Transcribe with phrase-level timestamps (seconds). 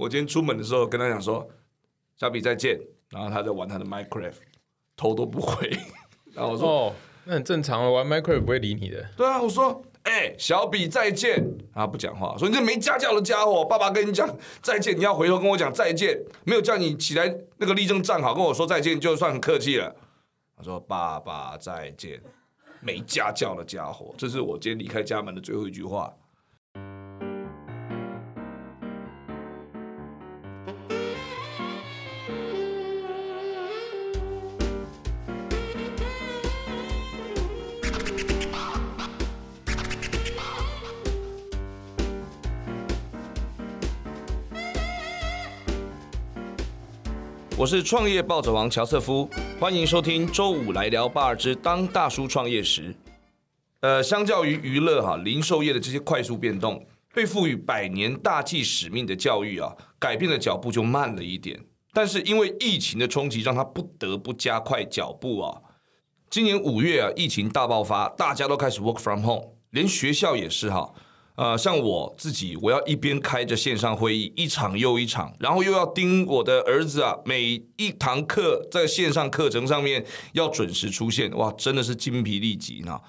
[0.00, 1.46] 我今天出门的时候跟他讲说，
[2.16, 4.32] 小比再见，然后他在玩他的 Minecraft，
[4.96, 5.68] 头都不回，
[6.32, 6.92] 然后我说，哦，
[7.24, 9.06] 那很正常啊，玩 Minecraft 不会理你的。
[9.14, 14.26] 对啊，我说，哎、小比再见，他不讲话，说你这没家教的家伙，爸爸跟你讲
[14.62, 19.94] 再见，你要回头跟我讲再见，没有叫你起来那个立正站好跟我说再见，就算很客气了。
[20.56, 22.18] 他说爸爸再见，
[22.80, 26.10] 没家教的家伙，这是我今天离开家门的最后一句话。
[47.60, 49.28] 我是创业暴走王乔瑟夫，
[49.60, 52.94] 欢迎收听周五来聊八二之当大叔创业时。
[53.80, 61.62] 呃，相较于娱乐哈零售业的这些快速变动，被赋予百年大计使命的教育啊，改变的脚步就慢了一点。
[61.92, 65.60] 但是因为疫情的冲击，让他不得不加快脚步啊。
[66.30, 70.94] 今年五月啊，疫情大爆发，大家都开始 work from home，连学校也是哈。
[71.40, 83.00] 呃，像我自己，我要一边开着线上会议，一场又一场，然后又要盯我的儿子啊，每一堂课在线上课程上面要准时出现，哇，真的是精疲力尽啊。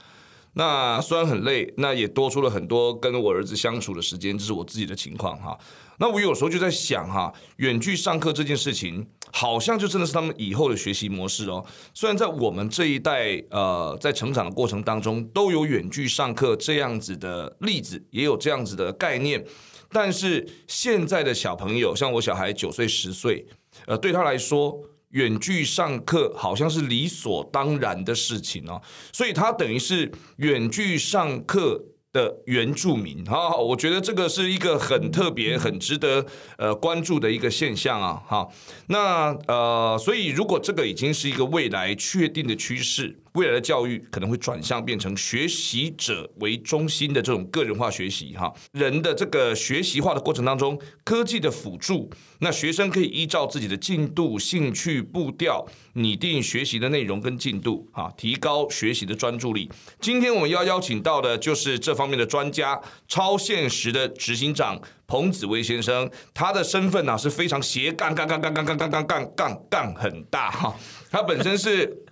[0.53, 5.57] 那虽然很累，那也多出了很多跟我儿子相处的时间，这是我自己的情况哈。
[5.97, 11.63] 那我有时候就在想哈，远距上课这件事情，好像就真的是他们以后的学习模式哦。
[11.93, 19.45] 虽然在我们这一代，呃，在成长的过程当中，都有远距上课这样子的例子，也有这样子的概念，
[19.91, 23.45] 但是现在的小朋友，像我小孩九岁、十岁，
[23.85, 24.77] 呃，对他来说。
[25.11, 28.81] 远距上课好像是理所当然的事情哦，
[29.11, 36.25] 所以他等于是远距上课的原住民哈，我觉得这个是一个很特别、很值得
[36.57, 38.47] 呃关注的一个现象啊哈。
[38.87, 48.53] 那呃，所以如果这个已经是一个未来确定的趋势，未来的教育可能会转向变成学习者为中心的这种个人化学习哈。
[48.73, 52.09] 人的这个学习化的过程当中，科技的辅助，
[52.39, 59.69] 那学生可以依照自己的进度、兴趣、步调，拟定学习的内容跟进度哈，提高学习的专注力。
[60.01, 64.81] 今天我们要邀请到的就是这方面的专家，超现实的执行长。
[65.07, 70.73] 彭子威先生，他的身份呢、是非常斜杠杠杠杠杠杠杠杠杠杠杠很大哈，
[71.09, 72.05] 他本身是。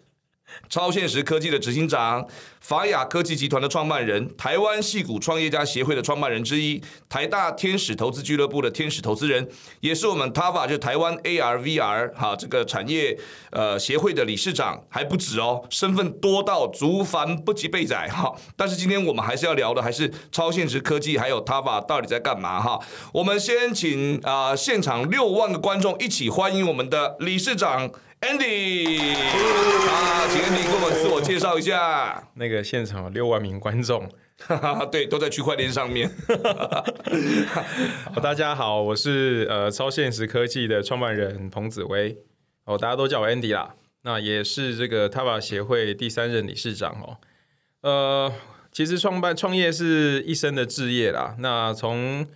[0.67, 2.27] 超现实科技的执行长，
[2.59, 9.47] 法雅科技集团的创办人，台湾戏骨创业家协会的创办人之一，台大天使投资俱乐部的天使投资人，
[9.79, 13.17] 也是我们 TAVA 就台湾 AR VR 哈这个产业
[13.51, 18.33] 呃协会的理事长，还不止哦，身份多到足凡不及备载哈。
[18.55, 22.79] 但是今天我们还是要聊的还是超现实科技，还有 TAVA 到底在干嘛哈。
[23.13, 27.89] 我们先请啊、呃现场六万个观众一起欢迎我们的理事长
[28.21, 32.27] Andy 啊，请 Andy 给我们自我介绍一下。
[32.33, 34.09] 那个现场有六万名观众，
[34.91, 36.11] 对，都在区块链上面。
[38.13, 42.17] 好， 大家好，我是呃超现实科技的创办人彭子威，
[42.65, 43.75] 哦，大家都叫我 Andy 啦。
[44.03, 47.17] 那也是这个 TAVA 协会第三任理事长哦。
[47.81, 48.33] 呃，
[48.73, 51.35] 其实创办创业是一生的志业啦。
[51.39, 52.27] 那从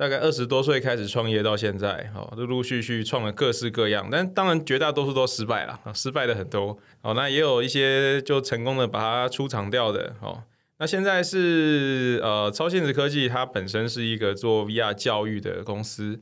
[0.00, 6.78] 大概二十多岁开始创业到现在，哦，陆陆续续创了各式各样，但当然绝大多数都失败了，啊失败的很多。
[7.02, 10.42] 哦，那也有一些就成功的把它出场掉的，哦。
[10.78, 16.18] 那现在是呃，超现实科技，它本身是一个做 VR 教育的公司。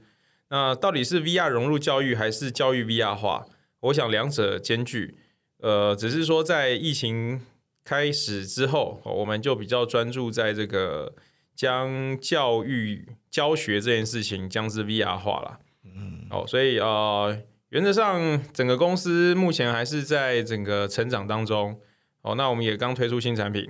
[0.51, 3.47] 那到底是 VR 融入教育，还是教育 VR 化？
[3.79, 5.17] 我想两者兼具。
[5.61, 7.41] 呃，只是说在疫情
[7.85, 11.15] 开始之后，我们就比较专注在这个
[11.59, 15.59] 将教育教学这件事情将之 VR 化了。
[15.85, 17.37] 嗯，哦，所以呃，
[17.71, 21.81] 原则上整个公司目前还是在整个成长当中。
[22.23, 23.69] 哦，那我们也刚推出新产品，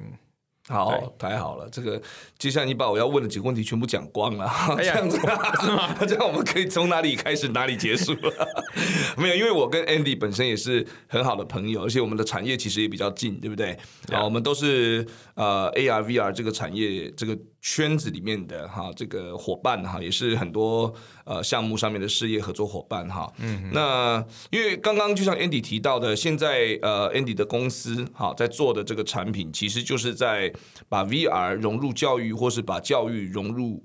[0.69, 1.69] 好，太好了！
[1.71, 2.01] 这个
[2.39, 5.27] 就像你把我要问的几个问题全部讲光了， 这样子是
[5.73, 5.95] 吗？
[6.07, 8.49] 这样我们可以从哪里开始哪里结束了？
[9.17, 13.77] 没有，因为我跟 Andy 本身也是很好的朋友，而且我们的产业其实也比较近，对不对？
[14.13, 20.93] 啊，我们都是呃 AR VR 这个产业这个圈子里面的哈这个伙伴哈，也是很多
[21.25, 23.33] 呃项目上面的事业合作伙伴哈。
[23.39, 30.53] 嗯，那因为刚刚就像 Andy 提到的，现在呃 Andy 的公司哈在做的这个产品，其实就是在
[30.89, 33.85] 把 VR 融入教育，或是把教育融入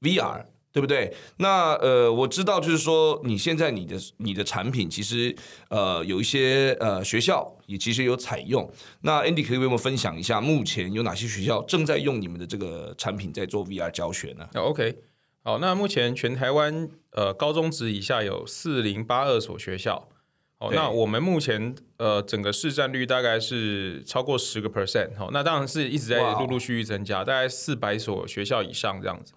[0.00, 0.46] VR。
[0.76, 1.10] 对不对？
[1.38, 5.34] 那呃，我知道，就是说，你现在你的你的产品，其实
[5.70, 8.70] 呃有一些呃学校也其实有采用。
[9.00, 14.46] 那 Andy 可以为我们分享一下，目前有哪些学校正在用你们的这个产品在做 VR 教学呢？
[14.52, 14.98] 哦 OK，
[15.42, 20.06] 好，那目前全台湾呃高中职以下有四零八二所学校。
[20.58, 25.16] 哦，那我们目前呃整个市占率大概是超过十个 percent。
[25.16, 29.32] 好，那当然是一直在陆陆续续增加，大概四百所学校以上这样子。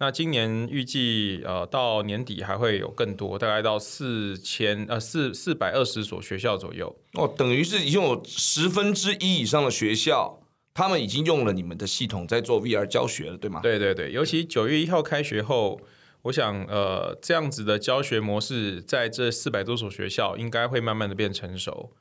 [0.00, 6.96] 那今年预计呃到年底还会有更多，大概到四千呃四四百二十所学校左右。
[7.12, 10.40] 哦，等于是已经有十分之一以上的学校，
[10.72, 13.60] 他们已经用了你们的系统在做 VR 教学了，对吗？
[13.62, 15.78] 对对对，尤其九月一号开学后，
[16.22, 21.92] 我想呃这样子的教学模式，在这四百多所学校应该会慢慢的变成熟。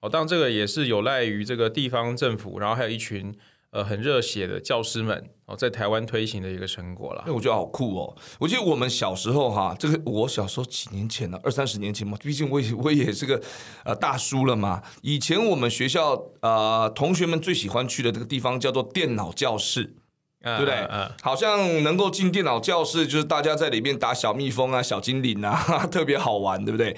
[0.00, 3.36] 哦，当然这个也是有赖于这个地方政府，然后还有一群
[3.72, 7.32] 呃很热血的教师们哦，在台湾推行的一个成果啦那，。
[7.32, 8.16] 我觉得好酷哦！
[8.38, 13.42] 我记得我们小时候哈，这个我小时候几年前呢，二三十年前嘛，毕竟我也我也是个
[13.84, 14.82] 呃大叔了嘛。
[15.00, 19.94] 以前我们学校呃同学们最喜欢去的这个地方叫做电脑教室，
[20.42, 20.74] 对对不对？
[20.90, 26.94] 嗯，好像能够进电脑教室，就是大家在里面打小蜜蜂啊、小精灵啊， 特别好玩，对不对？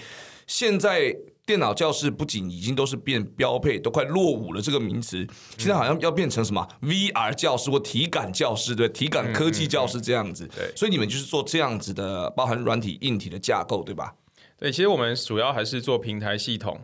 [0.48, 5.26] 现在电脑教室不仅已经都是变标配，都快落伍了这个名词，
[5.58, 10.48] 现在好像要变成什么 VR 教室或体感教室，对，体感科技教室这样子。
[10.56, 14.14] 对所以你们就是做这样子的，包含软体、硬体的架构，对吧？
[14.58, 16.80] 对，其实我们主要还是做平台系统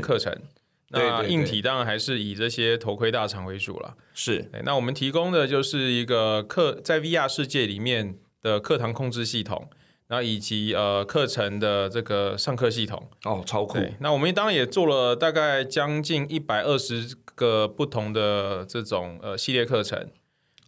[0.00, 0.36] 课程。
[0.88, 3.94] 那硬体当然还是以这些头盔大厂为主了。
[4.12, 9.70] 是，那我们提供的就是一个课在 VR 世界里面的课堂控制系统，
[10.12, 13.08] 然后以及呃课程的这个上课系统。
[13.24, 13.78] 哦，超酷。
[14.00, 20.06] 那我们当然也做了大概将近一百二十个不同的这种呃系列课程。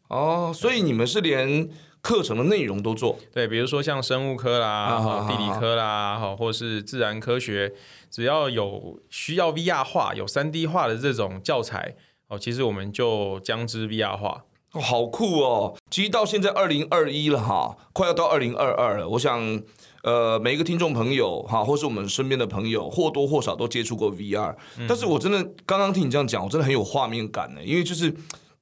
[0.09, 1.69] 哦，所以你们是连
[2.01, 3.19] 课程的内容都做。
[3.35, 7.75] 对，比如说像生物科啦、地理科啦，哈，或是自然科学，
[8.11, 11.95] 只要有需要 VR 化、有三 D 化的这种教材，
[12.29, 14.47] 哦，其实我们就将之 VR 化。
[14.75, 15.75] 哦，好酷哦！
[15.91, 19.09] 其实到现在二零二一了哈，快要到二零二二了。
[19.09, 19.63] 我想，
[20.03, 24.55] 呃，每一个听众朋友哈，或是我们身边的朋友，或多或少都接触过 VR、
[24.87, 28.15] 但是我真的刚刚听你这样讲，我真的很有画面感呢，因为就是。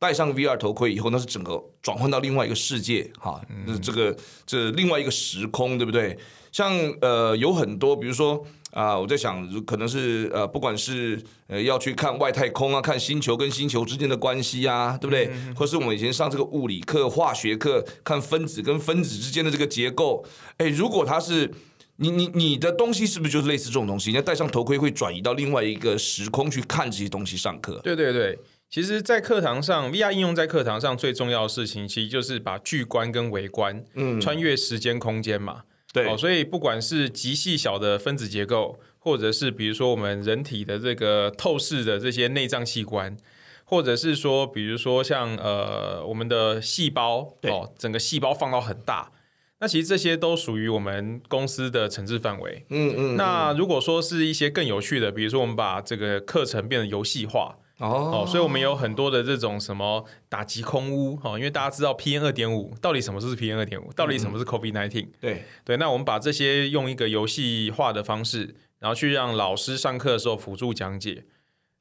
[0.03, 6.19] 戴上 VR 头盔以后，那是整个转换到另外一个世界，哈，就是这个这另外一个时空，对不对？
[6.51, 15.31] 像呃，有很多，比如说啊、我在想，可能是呃，不管是呃要去看外太空啊，看星球跟星球之间的关系啊，对不对？
[15.55, 20.25] 或是我们以前上这个物理课、化学课，看分子跟分子之间的这个结构，
[20.57, 21.53] 哎，如果它是
[21.97, 24.09] 你你你的东西，是不是就是类似这种东西？
[24.11, 27.79] 你要戴上头盔会转移到另外一个时空去看这些东西上课。
[27.85, 28.39] 对对对，
[28.71, 35.65] 其实，在课堂上，VR 应用在课堂上最重要的事情，其实就是把巨观跟微观，嗯，穿越时间空间嘛。
[35.93, 43.17] 对哦，所以不管是极细小的分子结构，或者是比如说我们人体的这个透视的这些内脏器官，
[43.65, 49.13] 或者是说，比如说像呃我们的细胞，对哦，整个细胞放到很大，
[49.61, 52.65] 那其实这些都属于我们公司的惩治范围。
[52.71, 58.23] 嗯嗯，那如果说是一些更有趣的，比如说我们把这个课程变得游戏化，哦。
[58.23, 71.25] 哦，所以我们有很多的这种什么打击空污，哦，因为大家知道 PM 二点五到底什么是 PM 二点五，到底什么是 COVID nineteen，、对，对，那我们把这些用一个游戏化的方式，然后去让老师上课的时候辅助讲解，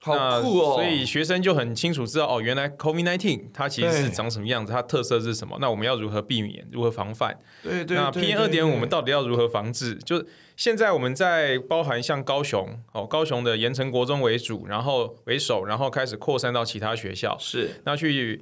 [0.03, 0.73] 好那酷哦！
[0.73, 7.37] 所以学生就很清楚知道哦，原来 COVID nineteen 它其实是长什么样子，它特色是什么，那我们要如何避免，如何防范？
[7.63, 9.95] 那对对那 PM 二点五我们到底要如何防治？
[9.95, 10.25] 就
[10.57, 18.41] 现在我们在包含像高雄哦，高雄的盐城国中为主，然后为首，然后开始扩散到其他学校，是那去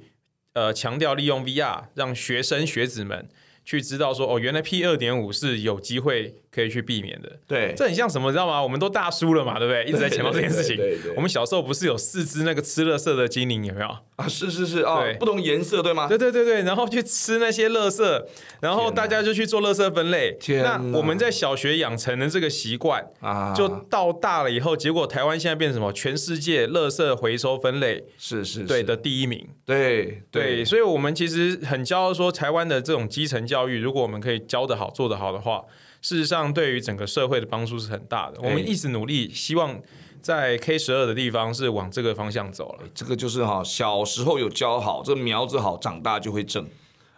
[0.54, 3.28] 呃强调利用 VR 让学生学子们
[3.70, 7.38] 去知道说哦，原来 P 二点五是有机会可以去避免的。
[7.46, 8.60] 对这很像什么，你知道吗？
[8.60, 9.84] 我们都大叔了嘛，对不对？
[9.84, 11.12] 一直在强调这件事情对对。
[11.14, 13.86] 我们小时候不是有四只那个吃乐色的精灵，有没有？
[14.16, 16.08] 啊，是是是啊，不同颜色对吗？
[16.08, 18.26] 对对对对，然后去吃那些乐色，
[18.60, 20.36] 然后大家就去做乐色分类。
[20.40, 25.92] 天那我们在小学养成的这个习惯，啊，就到大了以后，结果台湾现在变成什么？
[25.92, 29.48] 全世界乐色回收分类是是是对的第一名。
[29.64, 35.64] 对对，所以我们其实很骄傲说，台湾的这种基层教育，如果我们可以教得好、做得好的话，
[36.02, 38.38] 事实上对于整个社会的帮助是很大的。
[38.42, 39.80] 我们一直努力，希望
[40.22, 42.88] 在 K 十二的地方是往这个方向走了。
[42.94, 46.66] 这个就是哈，小时候有教好，这苗子好，长大就会正。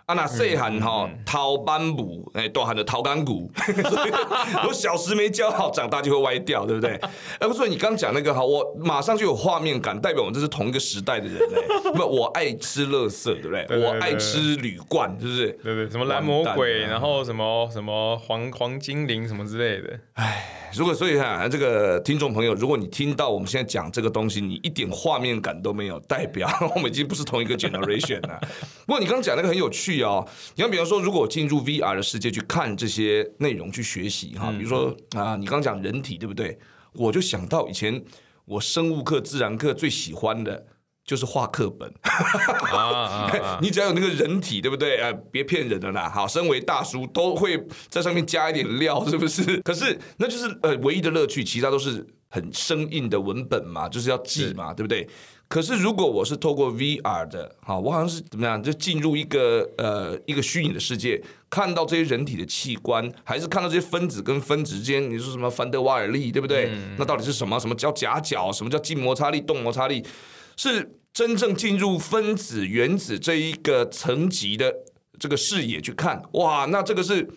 [0.06, 3.50] 啊，那细汉哈掏斑补，哎，都喊的掏干骨，
[4.66, 6.98] 我小时没教好，长大就会歪掉，对不对？
[7.38, 11.92] 哎， 不是你刚讲那个哈，我马上就有画面感，代表我们这是同一个时代的人哎。
[11.94, 13.66] 不，我爱吃乐色，对不对？
[13.80, 15.50] 我爱吃铝罐，是不是？
[15.62, 19.98] 对对，什么蓝魔鬼，然后什么什么黄黄精灵什么之类的。
[20.14, 28.40] 哎如果所以哈，这个听众朋友，如果你听到我们现在讲这个东西，你一点画面感都没有，代表我们已经不是同一个 generation 了。
[28.86, 30.26] 不过你刚刚讲那个很有趣趣哦。
[30.54, 36.58] 你看，比方说，如果我进入 VR 的世界去看这些内容去学习哈，比如说啊，你刚刚讲人体对不对？
[36.94, 38.02] 我就想到以前
[38.44, 40.66] 我生物课、自然课最喜欢的
[41.04, 41.92] 就是画课本。
[42.02, 43.58] 啊啊啊！
[43.62, 45.00] 你只要有那个人体，对不对？
[45.00, 46.08] 呃，别骗人了啦。
[46.08, 49.56] 好，身为大叔都会在上面加一点料，是不是？
[49.64, 55.08] 可是那就是呃唯一的乐趣，其他都是很生硬的文本嘛，就是要记嘛，对不对？
[55.52, 66.70] 可是如果我是透过 VR 的，好，我好像是怎么样，就进入一个呃一个虚拟的世界，看到这些人体的器官，还是看到这些分子跟分子之间，你说什么凡德瓦尔力，对不对？
[66.96, 67.60] 那到底是什么？
[67.60, 68.50] 什么叫夹角？
[68.50, 70.02] 什么叫静摩擦力、动摩擦力？
[70.56, 74.74] 是真正进入分子、原子这一个层级的
[75.18, 77.28] 这个视野去看，哇，那这个是，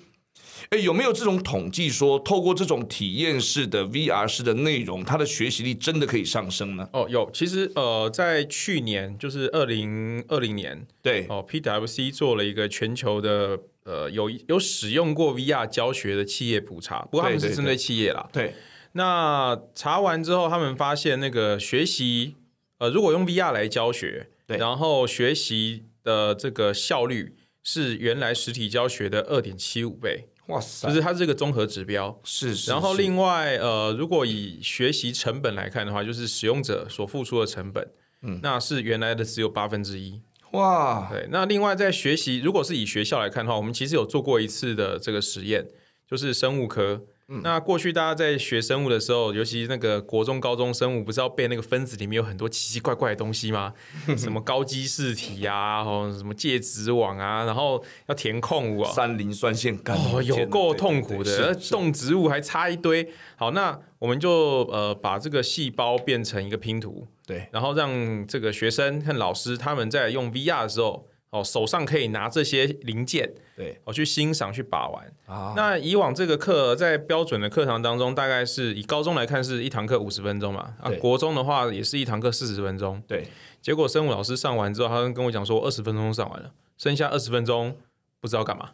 [0.70, 6.90] 哎，有没有这种统计说，透过这种体验式的 VR 式的内容，它的学习力真的可以上升呢？
[6.94, 18.28] 哦，有，其实呃，在去年就是二零二零年，对，哦，PWC 做了一个全球的呃有有使用过 VR 教学的企业普查，不过他们是针对企业啦。
[18.32, 18.54] 对，
[18.94, 22.36] 那查完之后，他们发现那个学习，
[22.78, 24.58] 呃，如果用 VR 来教学，对。
[24.58, 32.20] 然后学习的这个效率是原来实体教学的二点七五倍，哇塞，就是它是这个综合指标。
[32.24, 37.88] 是是，然后另外，呃，如果以学习成本来看的话，就是使用者所付出的成本，
[38.22, 40.22] 嗯，那是原来的只有八分之一。
[40.52, 45.68] 哇，对，那另外在学习，如果是以学校来看的话，我们其实有做过一次的这个实验，
[46.10, 47.02] 就是生物科。
[47.28, 53.74] 那过去大家在学生物的时候，尤其那个国中、高中生物，不是要背那个分子里面有很多奇奇怪怪的东西吗？
[54.16, 63.12] 什么高基质体啊，哦，什么介质网啊，然后要填空物啊，三磷酸腺苷哦，有够痛苦的，动植物还差一堆。
[63.36, 75.14] 好，那我们就呃把这个细胞变成一个拼图，对，然后让这个学生和老师他们在用 VR 的时候，哦，手上可以拿这些零件，对哦，去欣赏、去把玩。
[75.26, 83.04] 啊，那以往这个课在标准的课堂当中，大概是以高中来看是一堂课五十分钟嘛，啊，国中的话也是一堂课四十分钟。
[83.06, 83.28] 对，
[83.62, 87.76] 结果生物老师上完之后，他跟我讲说，二十分钟上完了，剩下二十分钟
[88.22, 88.72] 不知道干嘛。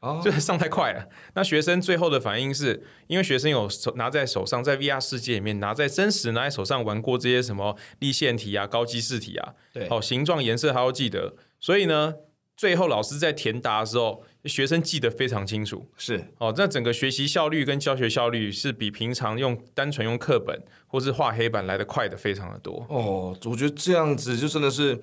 [0.00, 1.08] 哦 就是上太快了。
[1.34, 11.32] 那学生最后的反应是，因为学生有手拿在手上，在 VR 世界里面拿在真实拿在手上玩过这些什么立线体啊、高级试体啊，对哦，形状、颜色还要记得，
[11.64, 12.12] 所以呢，
[12.58, 15.88] 最后老师在填答的时候，学生记得非常清楚。
[15.96, 25.00] 是哦，那整个学习效率跟教学效率是比平常用单纯用课本或是画黑板来的快的非常的多，哦，我觉得这样子就真的是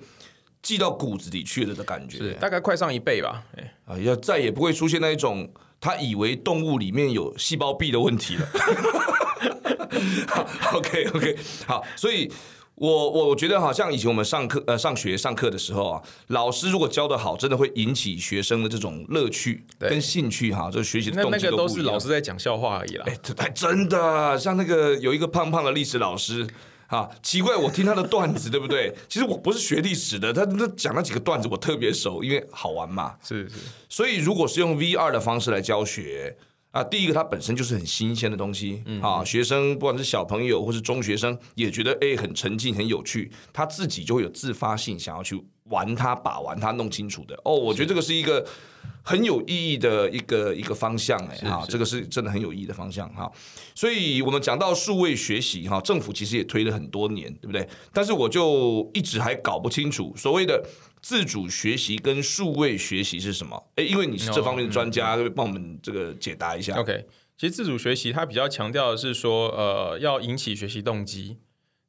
[0.62, 3.42] 记到骨子里去了的感觉，是大概快上一倍吧。
[3.56, 8.48] 哎啊，要再也不会出现那一种他以为动物里面有细胞壁的问题了。
[10.74, 12.30] OK OK，好，所以
[12.82, 23.06] 我我觉得好像以前我们上课呃上学上课的时候啊，老师如果教的好，真的会引起学生的这种乐趣跟兴趣哈，这学习的动机那那个都是老师在讲笑话而已啦。
[23.06, 26.44] 哎，真的，像那个有一个胖胖的历史老师
[26.88, 28.92] 啊，奇怪，我听他的段子，对不对？
[29.08, 33.14] 其实我不是学历史的，他他讲那几个段子我特别熟，因为好玩嘛。
[33.22, 33.54] 是是，
[33.88, 36.36] 所以如果是用 VR 的方式来教学
[36.72, 45.40] 啊，第一个它本身就是很新鲜的东西、啊，学生不管是小朋友或是中学生也觉得哎很沉浸很有趣，他自己就会有自发性想要去
[45.72, 47.34] 玩它、把玩它、弄清楚的。
[47.44, 48.46] 哦，我觉得这个是一个
[49.02, 53.30] 很有意义的一个一个方向哎哈，这个是真的很有意义的方向哈。
[53.74, 57.66] 所以我们讲到数位学习哈，政府其实也推了很多年，对不对？
[57.92, 60.64] 但是我就一直还搞不清楚所谓的
[61.00, 63.60] 自主学习跟数位学习是什么。
[63.76, 66.78] 诶，因为你是这方面的专家，会帮我们这个解答一下。
[66.78, 67.04] OK，
[67.36, 71.38] 其实自主学习它比较强调的是说，呃，要引起学习动机。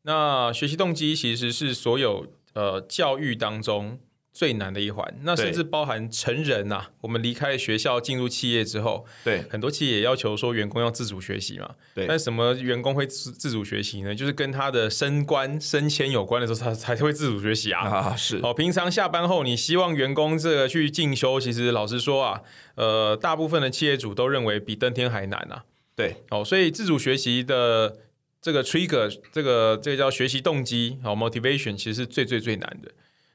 [0.06, 4.00] 那学习动机其实是所有呃教育当中
[4.32, 11.70] 最难的一环，那甚至包含成人呐、我们离开学校进入企业之后，对很多企业也要求说员工要自主学习嘛。
[11.94, 14.16] 对但什么员工会自自主学习呢？
[14.16, 17.82] 就是跟他的升官升迁有关的时候，他才会自主学习啊。
[17.88, 22.42] 啊，是哦，平常下班后，你希望员工这个去进修，其实老实说啊，
[22.74, 25.66] 呃，大部分的企业主都认为比登天还难啊。
[25.96, 27.98] 对哦，所以自主学习的
[28.44, 32.92] 这个 trigger，这个这个叫学习动机，好、motivation，其实是最最最难的。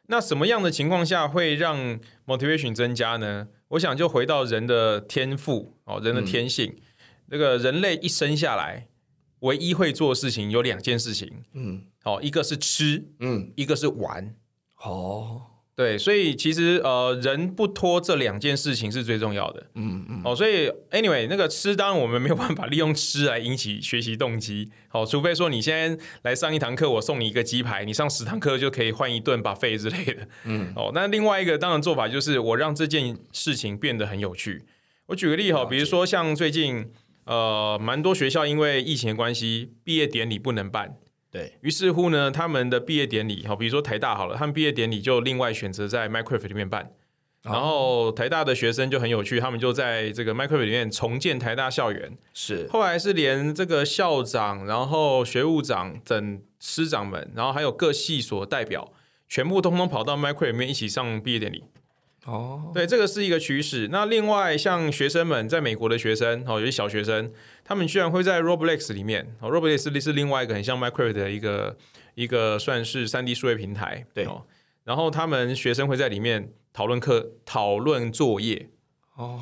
[0.08, 3.48] 那什么样的情况下会让 motivation 增加呢？
[3.68, 6.76] 我想就回到人的天赋哦，人的天性。
[7.30, 8.88] 这个人类一生下来，
[9.40, 14.34] 唯一会做的事情有两件事情，嗯哦，一个是吃，嗯，一个是玩。
[14.82, 15.42] 哦，
[15.78, 19.64] 对，所以其实呃，人不拖这两件事情是最重要的。
[19.76, 20.20] 嗯嗯。
[20.24, 24.68] 哦，所以 anyway，那个吃当然我们没有办法利用吃来引起学习动机。
[24.88, 30.26] 好，除非说你现在来上一堂课，我送你一个鸡排，你上十堂课就可以换一顿把费之类的。
[30.46, 30.72] 嗯。
[30.74, 34.64] 哦，那另外一个当然做法就是我让这件事情变得很有趣。
[35.06, 36.90] 我举个例哈，比如说像最近
[37.24, 40.96] 呃，蛮多学校因为疫情的关系，毕业典礼不能办。
[41.38, 41.52] 对。
[41.60, 46.90] 于是乎呢，他们的毕业典礼，好，比如说台大好了，他们毕业典礼就另外选择在 Minecraft 里面办，
[47.42, 58.92] 然后台大的学生就很有趣，他们就在这个 Minecraft 里面重建台大校园，是，后来是连这个校长、然后学务长等师长们，然后还有各系所代表，
[59.28, 61.64] 全部通通跑到 Minecraft 里面一起上毕业典礼。
[62.24, 63.88] 哦，对，这个是一个趋势。
[63.90, 67.32] 那另外像学生们在美国的学生，哦，有些小学生。
[67.64, 71.76] 他们居然会在 Roblox 里面哦，Roblox 是另外一个很像 Minecraft 的一个
[72.14, 74.26] 一个算是三 D 数位平台，对。
[74.84, 78.70] 然后他们学生会在里面讨论课、讨论作业。
[79.16, 79.38] 哦，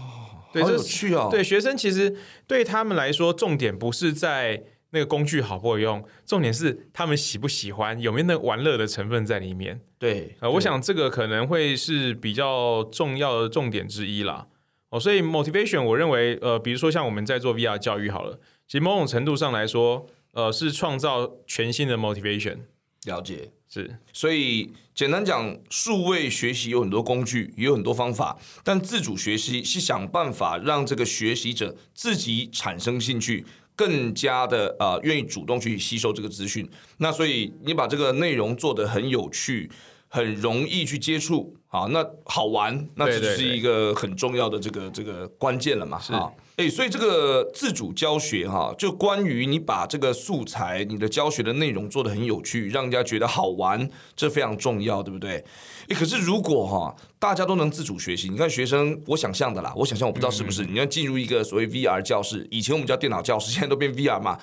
[0.52, 1.28] 对，这有趣哦。
[1.30, 2.16] 对，学生其实
[2.49, 4.64] 对他们来说，重点不是在
[4.96, 9.78] 那个工具好不好用，重点是他们喜不喜欢，有没有那玩乐的成分在里面。
[9.98, 14.46] 对，呃，我想这个可能会是比较重要的重点之一啦。
[14.88, 22.60] 哦，所以 motivation，我认为，呃，比如说像我们在做 VR 教育好了，其实某种程度上来说，呃，是创造全新的 motivation。
[23.04, 23.98] 了解，是。
[24.12, 33.44] 所以简单讲，数位学习有很多工具，也有很多方法，但自主学习是想办法让这个学习者自己产生兴趣，
[33.76, 36.68] 更加的啊愿意主动去吸收这个资讯。
[36.97, 39.71] 那所以你把这个内容做得很有趣。
[40.09, 55.44] 很容易去接触，啊，那好玩，那只是一个很重要的这个这个关键了嘛，啊，哎，所以这个自主教学哈，就关于你把这个素材、你的教学的内容做得很有趣，让人家觉得好玩，这非常重要，对不对？
[55.90, 64.38] 哎，可是如果哈，大家都能自主学习，你看学生，我想象的啦，我想象我不知道是不是，你要进入一个所谓 VR 教室，以前我们叫电脑教室，现在都变 VR 嘛，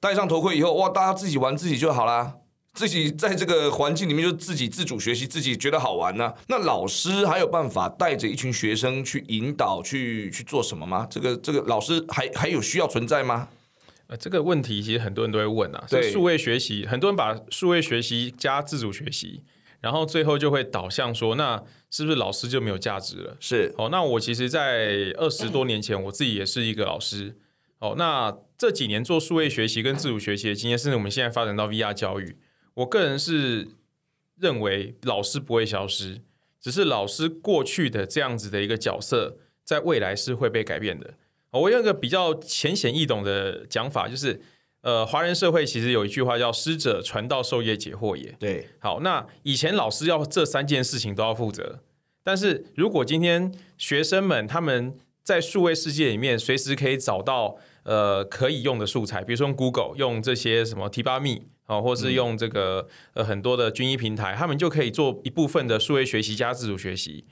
[0.00, 2.36] 戴上头盔以后，哇，大家自己玩自己就好啦。
[2.74, 6.32] 自己在这个环境里面就自己自主学习，自己觉得好玩呢。
[6.46, 11.06] 那老师还有办法带着一群学生去引导去去做什么吗？
[11.10, 13.48] 这个这个老师还还有需要存在吗？
[14.06, 15.84] 呃，这个问题其实很多人都会问啊。
[15.90, 19.42] 对，数位学习，很多人把数位学习加自主学习，
[19.80, 23.36] 然后最后就会导向说，那是不是老师就没有价值了？
[23.40, 23.74] 是。
[23.76, 27.36] 哦，那我其实，在二十多年前，我自己也是一个老师。
[27.80, 32.36] 哦，那这几年做数位学习跟自主学习的经验，甚至我们现在发展到 VR 教育。
[32.78, 33.68] 我个人是
[34.36, 36.20] 认为老师不会消失，
[36.60, 41.14] 只是老师过去的这样子的一个角色，在未来是会被改变的。
[41.50, 44.40] 我用一个比较浅显易懂的讲法，就是
[44.82, 48.32] 呃，华人社会其实有一句话叫“师者，传道授业解惑也”。
[48.38, 51.80] 对，好，那以前老师要这三件事情都要负责，
[52.22, 61.48] 但是如果今天学生们他们在数位世界里面随时可以找到呃可以用的素材，比如说用 Google 用这些什么 T 八密。
[61.68, 67.24] 哦，或是用这个呃很多的军医平台，他们就可以做一部分的数位学习加自主学习。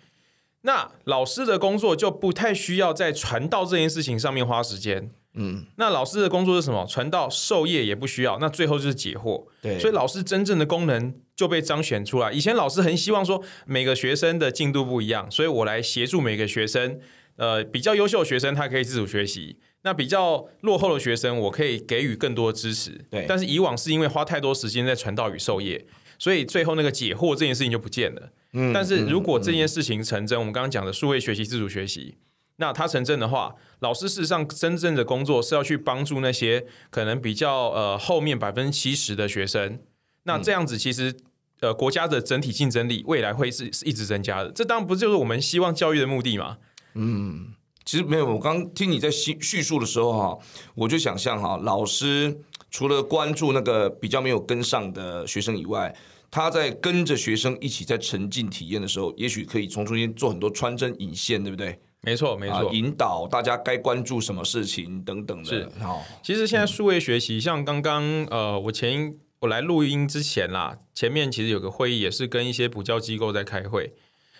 [0.62, 5.10] 那老师的工作就不太需要在传道这件事情上面花时间。
[5.34, 6.86] 嗯，那老师的工作是什么？
[6.86, 8.38] 传道授业也不需要。
[8.38, 9.46] 那最后就是解惑。
[9.60, 12.32] 对，所以老师真正的功能就被彰显出来。
[12.32, 16.98] 以前老师很希望说每个学生的进度不一样，所以我来协助每个学生。
[17.36, 19.58] 呃，比较优秀的学生他可以自主学习。
[19.86, 22.90] 那比较落后的学生，我可以给予更多的支持。
[23.08, 25.86] 对，但是以往是因为花太多时间在传道与授业，
[26.18, 28.32] 所以最后那个解惑这件事情就不见了。
[28.54, 32.16] 嗯，但是如果这件事情成真，我们刚刚讲的数位学习、自主学习，
[32.56, 39.78] 那它成真的话，老师事实上真正的工作是要去帮助那些可能比较呃后面百分之七十的学生。
[40.24, 41.16] 那这样子其实
[41.60, 44.50] 呃国家的整体竞争力未来会是是一直增加的。
[44.50, 46.58] 这当然不就是我们希望教育的目的吗？
[46.94, 47.52] 嗯。
[47.86, 50.38] 其实没有，我刚听你在叙叙述的时候哈，
[50.74, 52.36] 我就想象哈，老师
[52.68, 55.94] 除了关注那个比较没有跟上的学生以外，
[56.28, 61.78] 他在跟着学生一起在沉浸体验的时候，也许可以从中间做很多穿针引线，对不对？
[62.00, 65.44] 没错，没错，引导大家该关注什么事情等等的。
[65.44, 73.92] 是，好，其实现在数位学习，像刚刚呃，我前我来录音之前啦，前面其实有个会议，也是跟一些补教机构在开会。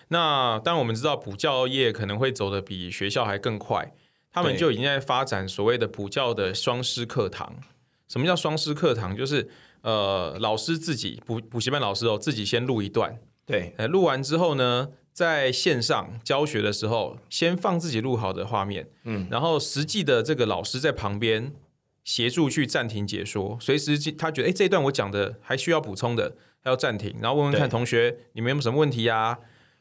[0.09, 3.93] 那当然，我们知道补教业可能会走的比学校还更快，
[4.31, 7.55] 他们就已经在发展所谓的补教的双师课堂。
[8.07, 9.15] 什么叫双师课堂？
[9.15, 9.49] 就是
[9.81, 21.53] 呃，老师自己补补习班老师哦，自己先录一段，对，录完之后呢，在线上教学的时候，先放自己录好的画面，嗯，然后实际的这个老师在旁边
[22.05, 29.09] 协助去暂停解说，随时他觉得哎这一段我讲的还需要补充的，还要暂停，然后问问看同学你们有什么问题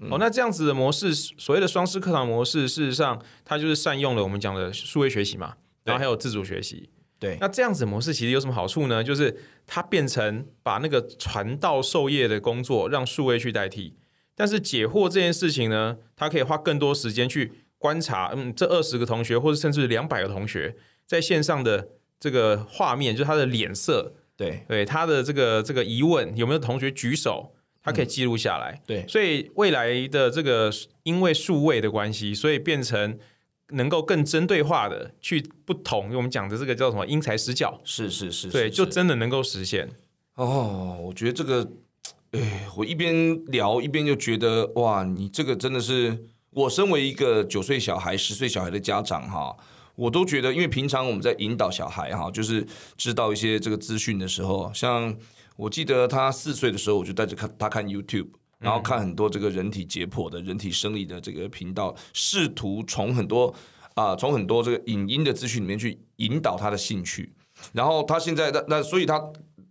[0.00, 0.08] 呀？
[0.10, 5.54] 哦，那这样子的模式，所谓的双师课堂模式，事实上它就是善用了我们讲的数位学习嘛，
[5.84, 6.90] 然后还有自主学习。
[7.18, 9.02] 对，那这样子的模式其实有什么好处呢？
[9.02, 9.34] 就是
[9.66, 13.96] 它变成把那个传道授业的工作让数位去代替，
[14.34, 21.88] 但是解惑这件事情呢，它可以花更多时间去观察，嗯，这二十个同学或者甚至两百个同学在线上的
[22.20, 27.54] 这个画面，就是他的脸色，对，对他的这个这个疑问有没有同学举手，
[27.86, 28.78] 他可以记录下来。
[28.86, 30.70] 对，所以未来的这个
[31.04, 33.18] 因为数位的关系，所以变成。
[33.70, 39.88] 能够更针对化的去不同，我们讲的这个叫什么因材施教，是是是，对，就真的能够实现。
[40.36, 41.68] 哦，我觉得这个，
[42.30, 46.16] 哎，我一边聊一边就觉得，哇，你这个真的是，
[46.50, 49.56] 我身为一个九岁小孩、十岁小孩的家长哈，
[49.96, 52.64] 我都觉得，因为平常我们在引导小孩哈，就是
[52.96, 55.12] 知道一些这个资讯的时候，像
[55.56, 58.28] 我记得他四岁的时候，我就带着看他看 YouTube。
[58.58, 63.54] 然后看很多这个人体解剖的人体生理的这个频道，试图从很多
[63.92, 67.30] 啊从很多这个影音的资讯里面去引导他的兴趣。
[67.74, 69.22] 然后他现在那那所以他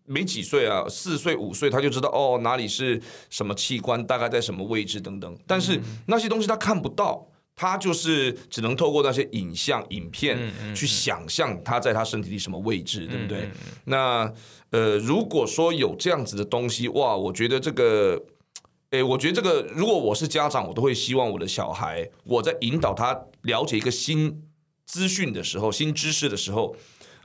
[0.05, 5.35] 没几岁啊，四岁五岁他就知道哦哪里是什么器官，大概在什么位置等等。
[5.47, 10.37] 但是那些东西他看不到，他就是只能透过那些影像影片
[10.75, 13.49] 去想象他在他身体里什么位置，对不对？
[13.85, 14.31] 那
[14.71, 18.21] 呃如果说有这样子的东西，哇，我觉得这个。
[18.91, 24.43] 诶，我觉得这个，如果我是家长，我都会希望我的小孩，我在引导他了解一个新
[24.85, 26.73] 资讯的时候、新知识的时候，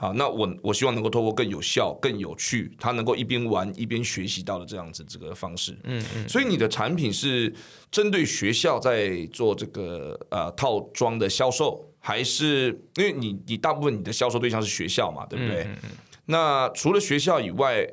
[0.01, 5.77] 好，那我我希望能够透过更有效、更有趣，他能够一边玩一边学习到的这样子这个方式。
[5.85, 6.27] 嗯嗯。
[6.27, 7.53] 所以你的产品是
[7.91, 15.65] 针对学校在做这个呃套装的销售，还是因为你你大部分你的销售对象是学校嘛，对不对？
[15.65, 15.91] 嗯嗯。
[16.25, 17.87] 那除了学校以外。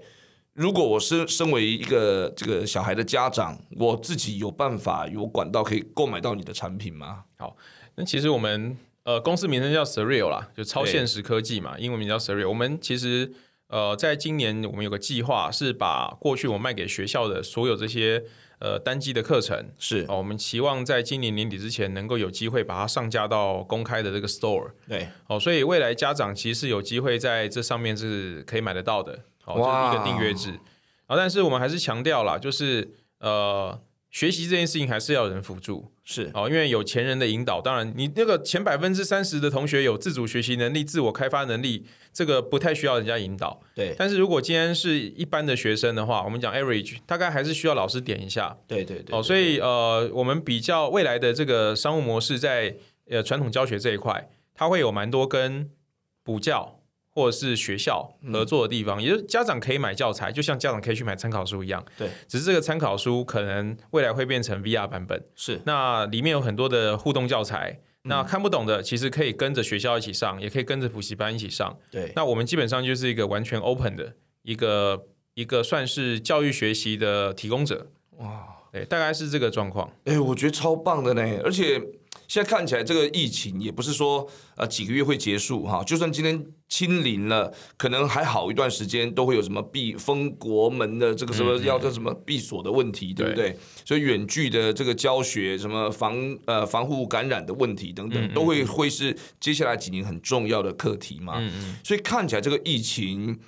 [0.60, 7.24] 如果我是身为一个这个小孩的家长，我自己有办法有管道可以购买到你的产品吗？
[7.38, 7.56] 好，
[7.94, 8.76] 那其实我们
[9.08, 12.50] 呃公司名称叫 Surreal 啦，就超现实科技嘛，英文名叫 Surreal。
[12.50, 13.32] 我们其实
[13.68, 18.26] 呃在今年我们有个计划，是把过去我卖给学校的所有这些
[18.60, 24.72] 呃单机的课程，是哦，我们期望在今年年底之前能够有机会把它上架到公开的这个 Store。
[24.90, 29.18] 对，哦，所以未来家长其实是有机会在这上面是可以买得到的。
[29.46, 30.60] 哦，就是一个订阅制，
[31.06, 32.92] 啊，但是我们还是强调啦，就是
[33.22, 33.80] 呃，
[34.12, 43.94] 学习这件事情还是要有人辅助，是哦，因为有前人的引导，当然你那个前百分之三十的同学有自主学习能力、自我开发能力，这个不太需要人家引导，对。
[43.98, 49.14] 但是如果今天是一般的学生的话，我们讲 average，大概还是需要老师点一下，对对对。
[49.14, 52.74] 哦，所以呃，我们比较未来的这个商务模式，在
[53.10, 55.70] 呃传统教学这一块，它会有蛮多跟
[56.24, 56.77] 补教。
[57.18, 61.84] 或者是学校合作的地方，也就是家长可以买教材，就像家长可以去买参考书一样。
[61.98, 65.20] 对，只是这个参考书可能未来会变成 VR 版本。
[65.36, 71.76] 是，那里面有很多的互动教材，那看不懂的其实可以跟着学校一起上，也可以跟着补习班一起上。
[71.90, 77.88] 对，那我们基本上就是一个完全 open 的一个一个算是教育学习的提供者。
[78.18, 79.92] 哇，对，大概是这个状况。
[80.06, 81.82] 哎，我觉得超棒的呢，而且。
[82.28, 85.84] 现在看起来，这个疫情也不是说呃几个月会结束哈。
[85.84, 93.58] 就算今天清零了，可能还好一段时间，都会有什么闭封国门的这个什么要叫什么闭锁的问题，对不对？
[93.86, 101.42] 所以远距的这个教学，什么防呃防护感染的问题等等，都会会是接下来几年很重要的课题嘛。
[101.84, 103.40] 所以看起来这个疫情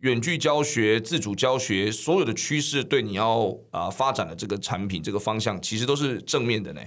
[0.00, 6.80] 远距教学、自主教学，所有的趋势对你要啊发展的这个产品这个方向，其实都是正面的呢。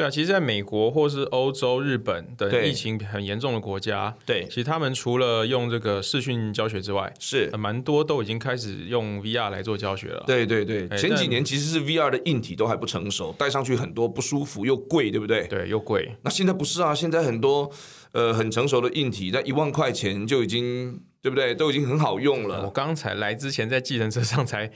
[0.00, 10.24] 对啊，其实在美国或是欧洲、日本等疫情很严重的国家，对，其实他们除了用这个视讯教学之外，是蛮多都已经开始用 VR 来做教学了。
[10.26, 15.46] 对对对，前几年其实是 VR 的硬体都还不成熟，戴上去很多不舒服又贵，对不对？
[15.48, 16.16] 对，又贵。
[16.22, 17.70] 那现在不是啊，现在很多
[18.12, 21.00] 呃很成熟的硬体在一万块钱就已经。
[21.22, 21.54] 对不对？
[21.54, 22.64] 都已经很好用了。
[22.64, 24.70] 我刚才来之前，在计程车上才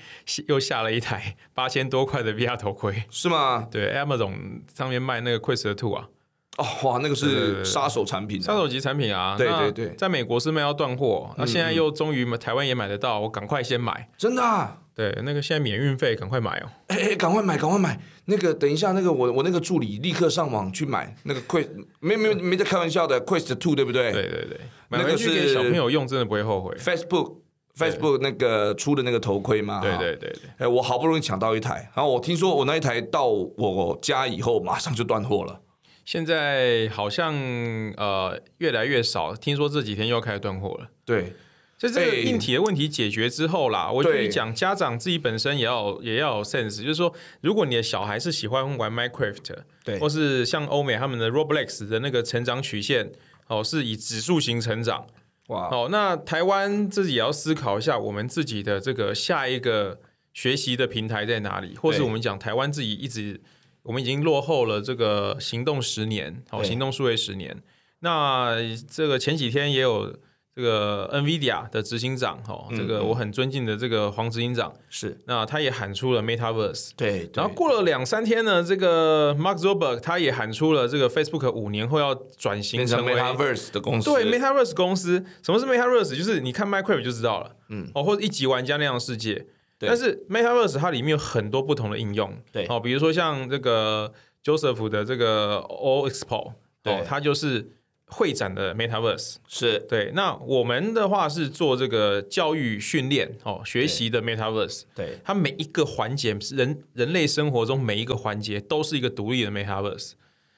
[0.46, 3.66] 又下了一台八千多块的 VR 头盔，是吗？
[3.70, 6.08] 对，Amazon 上面卖那个 Quest Two 啊。
[6.56, 9.34] 哦，哇，那个是杀手产品，杀手级产品啊！
[9.36, 14.08] 对对对，在美国是卖要断货，那现在又终于台湾也买得到，我赶快先买。
[14.16, 14.78] 真的？
[14.94, 16.70] 对，那个现在免运费，赶快买哦！
[16.86, 17.98] 哎哎，赶快买，赶快买！
[18.26, 21.68] 那个等一下，那个我我那个助理立刻上网去买那个 Quest，
[22.00, 24.12] 没没没在开玩笑的 Quest Two，对不对？
[24.12, 26.74] 对对对，那个是小朋友用，真的不会后悔。
[26.78, 27.36] Facebook
[27.76, 29.80] Facebook 那个出的那个头盔嘛？
[29.80, 30.40] 对对对对。
[30.58, 35.60] 哎，我好不容易抢到一台，然后我听说我那一台到我家以后，马上就断货了。
[36.04, 37.34] 现在好像
[37.96, 40.88] 呃越来越少，听说这几天又要开始断货了。
[41.04, 41.32] 对，
[41.76, 42.14] 就这个哎。
[42.16, 44.28] 硬体的问题解决之后啦，我就对。
[44.28, 49.98] 讲家长自己本身也要也要有 sense，就是说，如果你的小孩是喜欢玩 Minecraft，对。
[49.98, 53.12] 或是像欧美他们的 Roblox 的那个成长曲线，
[53.48, 55.06] 哦，是以指数型成长，
[55.48, 60.00] 哇，哦，那台湾自己也要思考一下，我们自己的这个下一个
[60.32, 63.40] 学习的平台在哪里，或是我们讲台湾自己一直，
[63.82, 67.62] 我们已经落后了这个行动十年，哦，行动数位十年。
[68.00, 68.56] 那
[68.90, 70.16] 这个前几天也有
[70.56, 73.08] 这个 NVIDIA 的执行长，哈，这个嗯。
[73.08, 75.18] 我很尊敬的这个黄执行长，是。
[75.26, 76.90] 那他也喊出了 Metaverse。
[76.96, 86.16] 对，然后过了两三天呢，这个 Mark Zuckerberg 他也喊出了这个 Facebook 五年后要转型变成成为 Metaverse 的公司，对 Metaverse 公司，什么是 Metaverse？
[86.16, 89.46] 就是你看 Minecraft 就知道了，嗯，哦，或者一级玩家那样的世界。
[89.76, 89.88] 对。
[89.88, 92.64] 但是 Metaverse 它里面有很多不同的应用，对。
[92.68, 94.12] 哦，比如说像这个
[94.44, 96.94] Joseph 的这个 O Expo，对。
[96.94, 97.72] 哦，它就是
[98.06, 99.36] 会展的 Metaverse。
[99.48, 110.12] 是对，那我们的话是做这个教育训练哦，学习的 Metaverse，对它每一个环节，人人类生活中每一个环节都是一个独立的 Metaverse，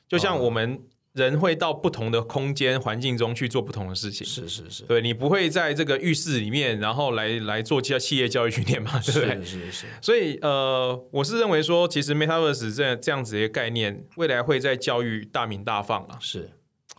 [0.09, 0.83] 就像我们
[1.13, 4.27] 人会到不同的空间环境中去做不同的事情。
[4.27, 9.43] 是是是对你不会在这个浴室里面，然后来来做教企业教育训练嘛，对不对？
[9.43, 16.19] 是是是，所以呃，我是认为说，其实 Metaverse 这这样子一个概念，未来会在教育大名大放啊。
[16.21, 16.51] 是。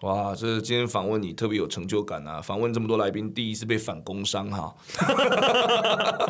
[0.01, 2.39] 哇，这今天访问你特别有成就感啊！
[2.39, 4.71] 访问这么多来宾，第一次被反工伤哈。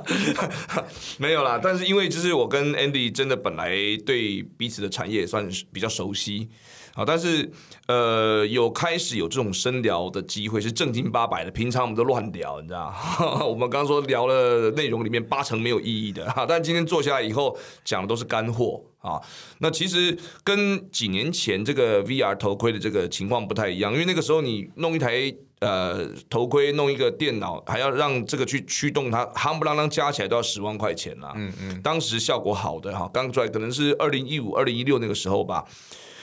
[1.19, 3.75] 没有啦，但是因为就是我跟 Andy 真的本来
[4.05, 6.47] 对彼此的产业也算是比较熟悉，
[6.93, 7.51] 好，但是
[7.87, 12.95] 呃有开始有这种深聊的机会是正经八百的，平常我们都乱聊，你知道
[13.45, 19.21] 我们刚刚说聊了内容里面八成没有意义的哈，但今天坐下来以后讲的都是干货啊。
[19.59, 31.33] 那其实跟几年前这个 VR 头盔的这个情况不太一样，因为那个时候你弄一台呃头盔，弄一个电脑，还要让这个去驱动它，夯不啷当加起来都要十万块钱啦。
[31.35, 35.65] 嗯嗯，当时效果好的哈，刚出来可能是二零一五、二零一六那个时候吧。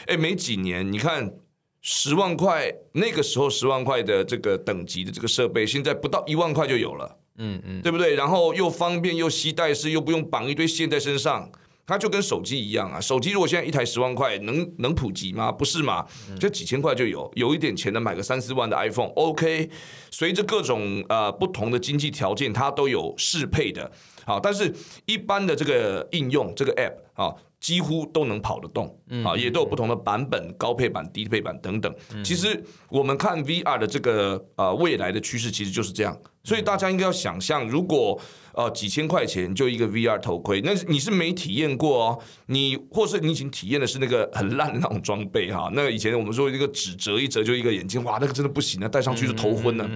[0.06, 1.32] 哎，没几年，你看
[1.80, 7.16] 十万块，那个时候十万块的这个等级的这个设备，现在不到一万块就有了。
[7.38, 8.14] 嗯嗯，对不对？
[8.14, 11.50] 然后又方便又携带式，又不用绑一堆线在身上，
[11.86, 13.00] 它就跟手机一样啊。
[13.00, 15.52] 手机如果现在一台十万块，能能普及吗？
[15.52, 16.06] 不是嘛？
[16.38, 19.68] 就几千块就有，有一点钱能买个三四万的 iPhone，OK。
[20.10, 23.90] 随着各种呃不同的经济条件，它都有适配的。
[24.24, 31.90] 好，但是一般的这个应用这个 App 啊，几乎都能跑得动啊，也都有不同的版本，高配版、低配版等等。
[32.22, 36.14] 其实我们看 VR 的这个呃未来的趋势，其实就是这样。
[36.42, 38.20] 所以大家应该要想象，如果
[38.52, 45.70] 呃几千块钱就一个 VR 头盔，那你是没体验过哦，你或是你已经体验的是那个很烂的那种装备哈。
[45.72, 49.88] 那以前我们说一个纸折一折就一个眼镜，哇，那个真的不行啊，戴上去就头昏了。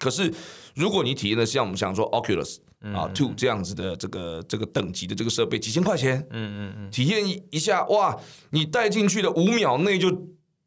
[0.00, 0.34] 可是
[0.74, 2.56] 如果你体验的是像我们想说 Oculus
[2.92, 8.18] 啊 Two 这样子的这个这个等级的这个设备，几千块钱，嗯嗯嗯，体验一一下，哇，
[8.50, 10.10] 你戴进去的五秒内就。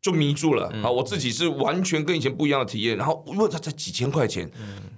[0.04, 0.92] 就迷住了啊！
[0.92, 4.52] 我自己是完全跟以前不一样的体验，然后因为它才几千块钱，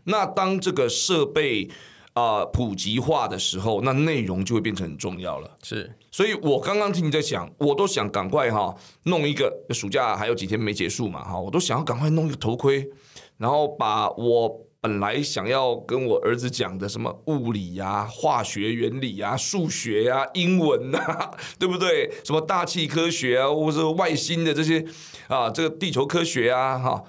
[0.05, 1.69] 那当这个设备
[2.13, 5.57] 啊、呃普及化的时候，那内容就会变成很重要了。
[5.61, 12.89] 是所以我刚刚听你在讲，我都想赶快哈弄一个暑假还有几天没结束嘛哈，我都想要赶快弄一个头盔，
[13.37, 20.99] 然后把我本来想要跟我儿子讲的什么物理呀、化学原理呀、 数学呀、英文呐、
[21.57, 22.11] 对不对？
[22.23, 24.85] 什么大气科学啊，或者外星的这些
[25.27, 27.03] 啊，这个地球科学啊，哈，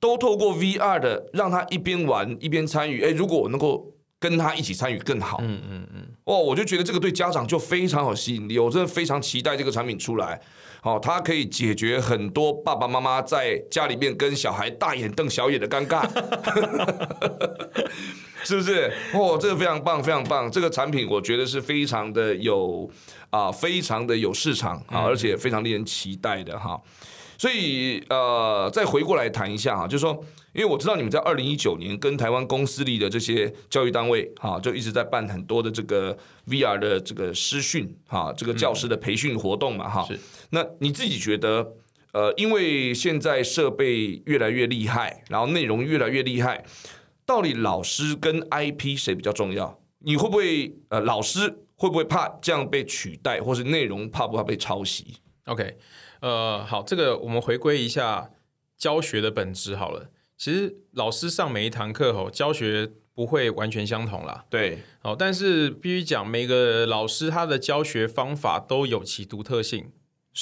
[0.00, 3.04] 都透过 VR 的让他一边玩一边参与。
[3.04, 5.38] 哎，如果我能够跟他一起参与更好。
[5.40, 6.06] 嗯嗯嗯。
[6.24, 10.40] 哦，我就觉得这个对家长就非常有吸引力，我真的非常期待这个产品出来。
[10.82, 16.08] 好、它可以解决很多爸爸妈妈在家里面跟小孩大眼瞪小眼的尴尬，
[18.44, 18.90] 是不是？
[19.12, 20.50] 哦，这个非常棒，非常棒。
[20.50, 22.90] 这个产品我觉得是非常的有
[23.28, 26.80] 啊、非常的有市场啊，而且非常令人期待的哈。
[27.36, 30.12] 所以呃，再回过来谈一下哈，就是说，
[30.52, 36.16] 因为我知道你们在二零一九年跟台湾公司里的这些教育单位哈，就一直在办很多的这个
[36.48, 40.04] VR 的这个师训哈，这个教师的培训活动嘛哈。
[40.06, 40.18] 是
[40.50, 41.74] 那你自己觉得，
[42.12, 46.64] 呃，因为现在设备越来越厉害，然后内容越来越厉害，
[47.24, 49.80] 到底老师跟 IP 谁比较重要？
[50.00, 55.76] 你会不会呃，老师会不会怕这样被取代，或是内容怕不怕被抄袭？OK，
[56.20, 58.30] 呃，好，这个我们回归一下
[58.76, 60.10] 教学的本质好了。
[60.36, 64.46] 其实老师上每一堂课吼，教学不会完全相同啦。
[64.48, 69.92] 对，哦，但是必须讲，每个老师他的教学方法都有其独特性。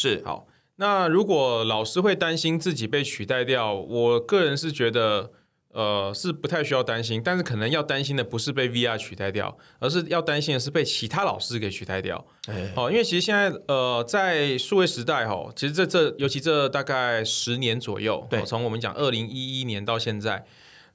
[0.01, 5.33] 是好，那如果老师会担心自己被取代掉，我个人是觉得
[5.73, 12.25] 呃，是不太需要担心，但是可能要担心的不是被 VR 取代掉，而是要担心的是被其他老师给取代掉。
[12.47, 20.45] 哎，哦，因为其实现在呃，在数位时代哈，其实这这尤其这大概十年左右，从我们讲二零一一年到现在，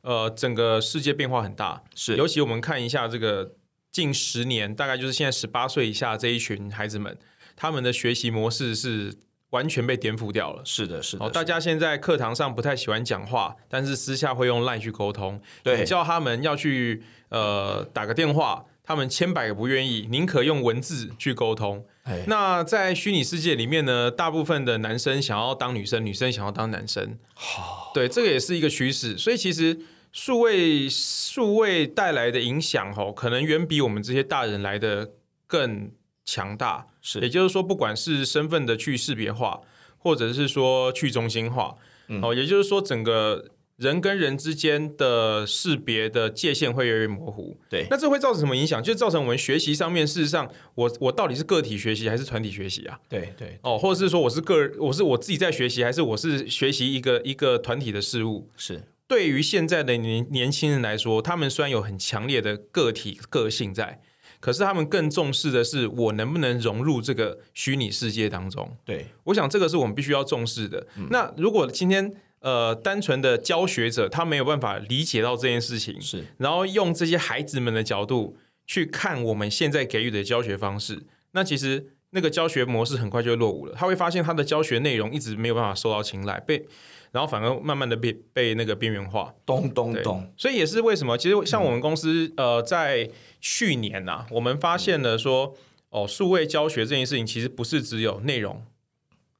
[0.01, 3.51] 呃，整个世界变化很大，是尤其我们看一下这个
[3.91, 7.15] 近十年，大概就是现在十八岁以下这一群孩子们，
[7.55, 9.13] 他们的学习模式是
[9.51, 10.61] 完全被颠覆掉了。
[10.65, 15.39] 是的，是的，哦，大家现在课堂上不太喜欢讲话，但是私下会用 LINE 去沟通。
[15.61, 21.85] 对你叫他们要去呃打个电话，他们千百个不愿意，宁可用文字去沟通。
[22.03, 27.17] 哎那在虚拟世界里面呢，大部分的男生想要当女生，女生想要当男生。
[27.33, 29.17] 好，对，这个也是一个趋势。
[29.17, 29.79] 所以其实
[30.11, 35.11] 数位数位带来的影响，吼，可能远比我们这些大人来的
[35.47, 35.91] 更
[36.25, 36.87] 强大。
[37.03, 39.61] 是也就是说，不管是身份的去识别化，
[39.99, 41.75] 或者是说去中心化，
[42.07, 47.57] 嗯哦，也就是说，整个人跟人之间的识别的界限会越来越模糊。
[47.69, 48.81] 对那这会造成什么影响？
[48.81, 52.99] 就造成我们学习上面，事实上，我我到底是个体学习还是团体学习啊？
[53.09, 58.49] 对对哦，或者是说我是个人，我是我自己在学习，还是我是学习一个一个团体的事物？
[58.55, 64.01] 是对于现在的年年轻人来说，他们虽然有很强烈的个体个性在，
[64.43, 68.75] 可是他们更重视的是我能不能融入这个虚拟世界当中。
[68.83, 70.85] 对我想这个是我们必须要重视的。
[71.09, 78.35] 那如果今天呃单纯的教学者他没有办法理解到这件事情，是然后用这些孩子们的角度
[78.67, 83.73] 去看我们现在给予的教学方式，那其实那个教学模式很快就会落伍了。
[83.77, 86.67] 他会发现他的教学内容一直没有办法受到青睐，被
[87.13, 89.33] 然后反而慢慢的被被那个边缘化。
[89.45, 90.03] 咚咚对。
[90.03, 95.55] 咚，所以也是为什么，其实像我们公司、呃，在去年呐、我们发现了说，
[95.89, 98.65] 哦，数位教学这件事情其实不是只有内容，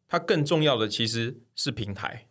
[0.07, 2.27] 它更重要的其实是平台。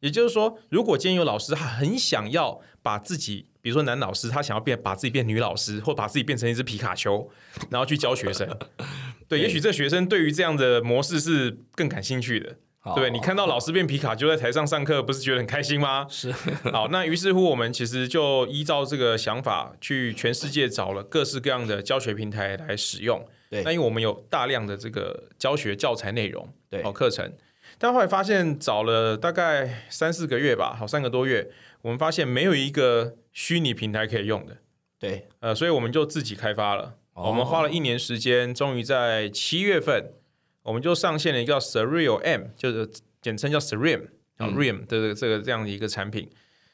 [0.00, 7.30] 也就是说，如果今天有老师他很想要把自己，比如说男老师，他想要变把自己变女老师，或把自己变成一只皮卡丘，
[7.70, 8.58] 然后去教学生，
[9.28, 12.56] 对，也许这学生对于这样的模式是更感兴趣的。
[12.82, 12.94] 好。
[12.94, 16.06] 对，你看到老师变皮卡丘在台上上课，不是觉得很开心吗？
[16.10, 16.30] 是。
[16.70, 23.24] 好，那于是乎，我们其实就依照这个想法，去全世界找了各式各样的教学平台来使用。
[23.48, 23.62] 对。
[23.62, 26.82] 那因为我们有大量的这个教学教材内容，对。
[26.82, 27.32] 好课程，
[27.78, 31.50] 但后来发现找了大概三四个月吧，好三个多月，
[31.82, 34.56] 我们发现没有一个虚拟平台可以用的，
[34.98, 35.28] 对。
[35.40, 36.94] 呃，所以我们就自己开发了。
[37.14, 37.28] 哦。
[37.28, 40.14] 我们花了一年时间，终于在七月份，
[40.62, 42.88] 我们就上线了一个叫 Surreal M，就是
[43.20, 46.28] 简称叫 Surreal 啊、Real 的这个这个这样的一个产品。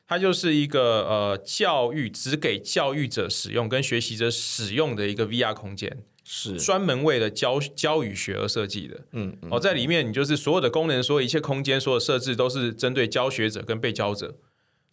[0.07, 9.05] 它就是一个呃教育只给教育者使用跟学习者使用的一个 VR 空间，是专门为了教教与学而设计的。
[9.13, 14.37] 嗯嗯哦，在里面你就是所有的功能、所有一切空间、所有设置都是针对教学者跟被教者。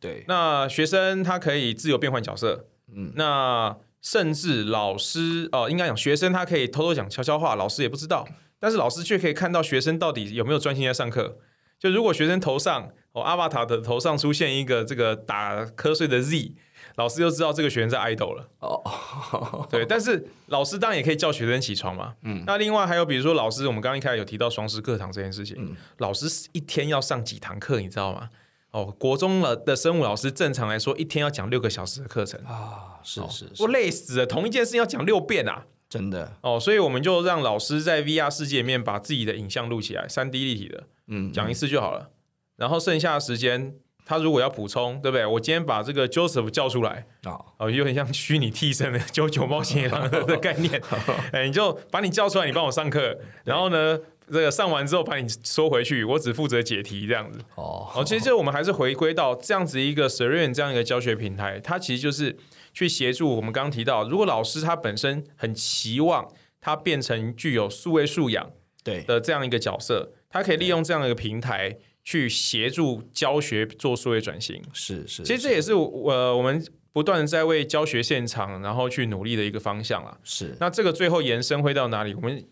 [0.02, 8.28] 对那学生他可以自由变换角色，嗯，那甚至老师哦、呃应该讲学生他可以偷偷讲悄悄话，老师也不知道，
[8.66, 11.38] 但是老师却可以看到学生到底有没有专心在上课。
[11.78, 16.56] 就如果学生头上哦阿巴塔的头上出现一个这个打瞌睡的 Z，
[16.96, 18.50] 老师就知道这个学生在 idle 了。
[18.62, 22.16] 哦， 对，但是老师当然也可以叫学生起床嘛。
[22.24, 28.30] 嗯，那另外还有比如说老师，我们刚刚一开始有提到双师课堂这件事情，老师一天要上几堂课，你知道吗？
[28.72, 35.66] 哦，国中了的生物老师正常来说一天要讲六个小时的课程，啊，是是是我，累死了，同一件事情要讲六遍啊！
[35.88, 42.10] 真的，哦，所以我们就让老师在 VR 世界里面把自己的影像录起来，三 D 立体的，嗯，讲一次就好了。
[42.58, 45.26] 然后剩下的时间，他如果要补充，对不对？
[45.26, 50.82] 我今天把这个 Joseph 叫出来，啊，哦，有点像虚拟替身的九九冒险的概念。
[51.32, 57.40] 哎，你就把你叫出来，你帮我上课，然后呢，这个上完之后把你收回去，我只负责解题这样子。
[57.56, 62.36] 哦，哦，其实这我们还是回归到这样子一个 Serene 这样一个教学平台，它其实就是
[62.74, 66.28] 去协助我们刚刚提到，如果老师他本身很期望
[66.60, 68.52] 他变成具有数位素养
[68.84, 74.62] 对，的这样一个角色，他可以利用这样的一个平台去协助教学做数位转型。
[74.74, 80.18] 是是，其实这也是我、呃、我们不断在为教学现场然后去努力的一个方向啦。
[80.24, 82.14] 是那这个最后延伸会到哪里？
[82.16, 82.44] 我们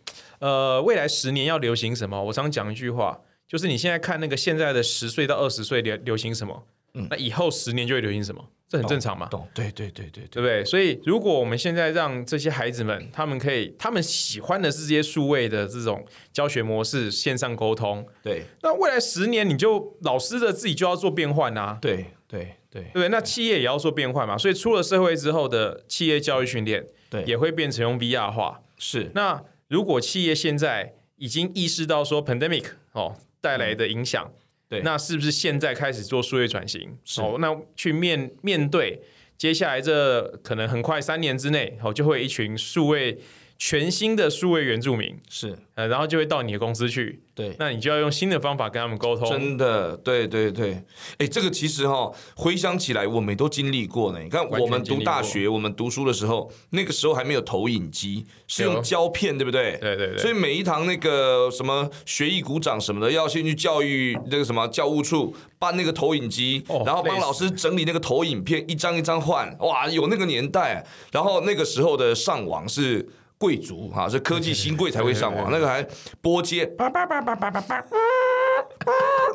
[0.43, 2.21] 呃未来十年要流行什么？
[2.21, 6.65] 我常讲一句话，就是你现在看那个现在的十岁到二十岁流流行什么，
[7.09, 9.27] 那以后十年就会流行什么，这很正常嘛。
[9.27, 10.65] 懂，对对对对对，对不对？
[10.65, 23.07] 所以，如果我们现在让这些孩子们，他们可以，他们喜欢的是这些数位的这种教学模式、线上沟通，对那未来十年，你就老师的自己就要做变换啊，对对对对？
[23.07, 28.59] 那企业也要做变换嘛，所以出了社会之后的企业教育训练对，也会变成用 VR 化。
[28.79, 29.41] 是那
[29.73, 34.31] 如果企业现在已经意识到说 pandemic 哦带来的影响，
[34.69, 34.81] 对。
[34.81, 36.95] 那是不是现在开始做数位转型？
[37.17, 39.01] 哦，那去面面对
[39.35, 43.17] 接下来这可能很快三年之内，哦，就会有一群数位
[43.57, 45.57] 全新的数位原住民，是。
[45.73, 47.55] 呃，然后就会到你的公司去，对。
[47.59, 49.29] 那你就要用新的方法跟他们沟通。
[49.29, 50.83] 真的，对对对，
[51.17, 54.19] 哎，这个其实哈、回想起来，我们都经历过呢。
[54.21, 59.77] 你看，我们读大学，我们读书的时候，那个时候还没有投影机，是用胶片，对不对？
[59.81, 69.55] 对对对所以每一堂那个什么学艺鼓掌什么的，要先去教育那个什么教务处办那个投影机，哦然后帮老师整理那个投影片，一张一张换。
[69.59, 73.09] 哇，有那个年代，然后那个时候的上网是。
[73.37, 75.85] 贵族哈，是科技新贵才会上网，那个还
[76.21, 77.85] 拨接，叭叭叭叭叭叭叭，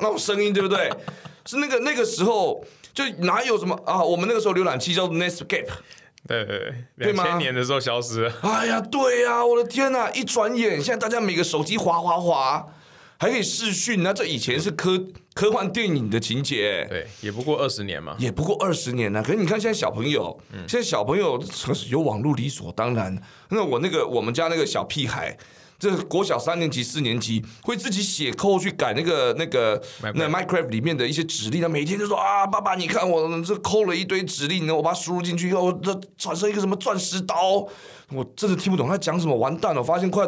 [0.01, 0.91] 那种声音对不对？
[1.45, 4.03] 是那个那个时候就哪有什么啊？
[4.03, 5.67] 我们那个时候浏览器叫做 Netscape，
[6.27, 8.33] 对对对，两千年的时候消失了。
[8.43, 10.11] 哎呀，对呀、我的天呐！
[10.15, 12.67] 一转眼，现在大家每个手机滑滑滑，
[13.19, 14.99] 还可以视讯，那这以前是科
[15.35, 18.17] 科幻电影的情节，对，也不过二十年嘛。
[18.19, 19.23] 也不过二十年呢。
[19.23, 21.43] 可是你看现在小朋友，现在小朋友
[21.91, 23.21] 有网络理所当然。
[23.51, 25.37] 那我那个我们家那个小屁孩。
[25.81, 29.81] 这国小三年级、四年级会自己写扣去改那个那个
[30.17, 37.65] 那 Minecraft 里面的一些指令，他每天就说啊，爸爸，你看我这扣了一堆指令呢，我把它输入进去以后，这产生一个什么钻石刀，
[38.11, 39.81] 我真的听不懂他讲什么，完蛋了！
[39.81, 40.27] 我发现快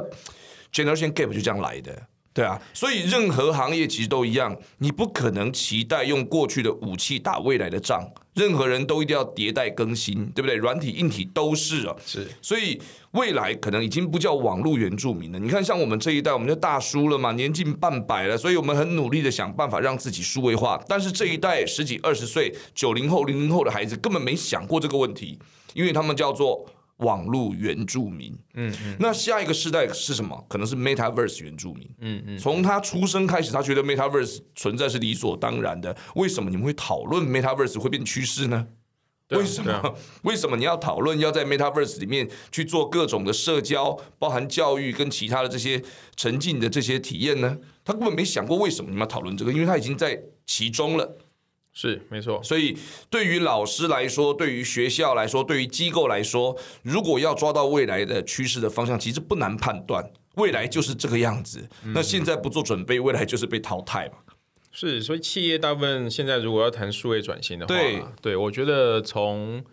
[0.72, 2.00] generation gap 就这样来的。
[2.32, 10.54] 对啊，所以任何行业其实都一样，你不可能期待用过去的武器打未来的仗，任何人都一定要迭代更新，对不对？
[10.54, 11.96] 软体、硬体都是啊。
[12.06, 15.40] 是所以未来可能已经不叫网络原住民了。
[15.40, 20.80] 你看，像我们这一代，我们就大叔了嘛，年近半百了，所以我们很努力的想办法让自己数位化。
[20.86, 25.36] 但是这一代十几、二十岁、九零后、零零后的孩子根本没想过这个问题，
[25.74, 26.64] 因为他们叫做
[27.00, 28.36] 网络原住民。
[28.54, 28.96] 嗯嗯。
[28.98, 30.44] 那下一个世代是什么？
[30.48, 31.88] 可能是 Metaverse 原住民。
[32.00, 32.38] 嗯嗯。
[32.38, 35.96] 从他出生开始，他觉得 Metaverse 存在是理所当然的。
[36.14, 38.68] 为什么你们会讨论 Metaverse 会变趋势呢？
[39.30, 39.94] 为什么？
[40.24, 45.80] 为什么你要讨论要在 Metaverse 里面去做各种的社交，包含教育跟其他的这些
[46.16, 47.58] 沉浸的这些体验呢？
[47.84, 51.16] 他根本没想过为什么你们要讨论这个，因为他已经在其中了。
[51.72, 52.76] 是没错，所以
[53.08, 61.68] 对于老师来说，对于学校来说，对于机构来说，如果要抓到未来的趋势的方向，其实不难判断，未来就是这个样子。
[61.94, 64.14] 那现在不做准备，未来就是被淘汰嘛。
[64.72, 69.64] 是，所以企业大部分现在如果要谈数位转型的话，对对我觉得从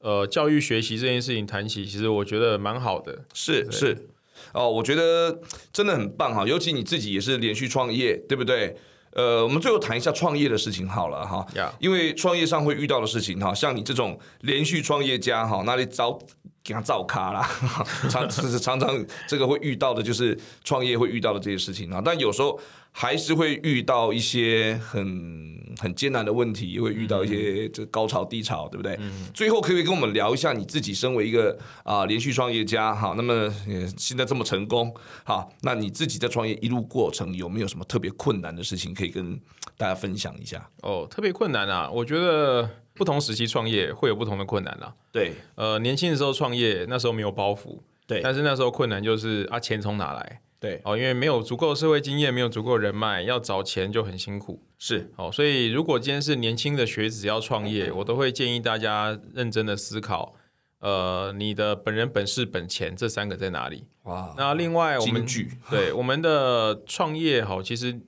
[0.00, 3.24] 呃教育学习这件事情谈起，其实我觉得蛮好的。
[3.32, 4.08] 是是，
[4.52, 5.40] 哦，我觉得
[5.72, 8.76] 真的很棒哈，尤其你自己也是连续创业，对不对？
[9.12, 11.46] 呃，我们最后谈一下创业的事情好了哈。
[11.78, 16.18] 因为创业上会遇到的事情哈，像你这种连续创业家哈，那里找
[16.62, 17.48] 给他造咖啦，
[18.10, 22.58] 常就是常常这个会遇到的就是创业会遇到的这些事情啊，但有时候
[22.92, 28.96] 还是会遇到一些很很艰难的问题，也会遇到一些这个高潮低潮，对不对？
[29.00, 33.32] 嗯最后可不可以跟我们聊一下你自己身为一个啊、连续创业家哈，那么
[33.68, 39.38] 呃现在这么成功，好，那你自己在创业一路过程有没有什么特别困难的事情可以跟
[39.76, 40.68] 大家分享一下？
[40.82, 41.88] 哦，特别困难啊！
[41.90, 44.92] 我觉得不同时期创业会有不同的困难啦。
[45.12, 50.40] 对呃，年轻的时候创业，那时候没有包袱，对但是那时候困难就是啊，钱从哪来？
[50.60, 54.62] 对，哦，因为没有足够的社会经验，没有足够的人脉，要找钱就很辛苦。
[54.76, 60.34] 是哦，所以如果今天是年轻的学子要创业，我都会建议大家认真的思考，
[60.80, 63.84] 呃，你的本人本事本钱这三个在哪里？
[64.04, 65.24] 哇，那另外我们
[65.70, 68.00] 对我们的创业好，其实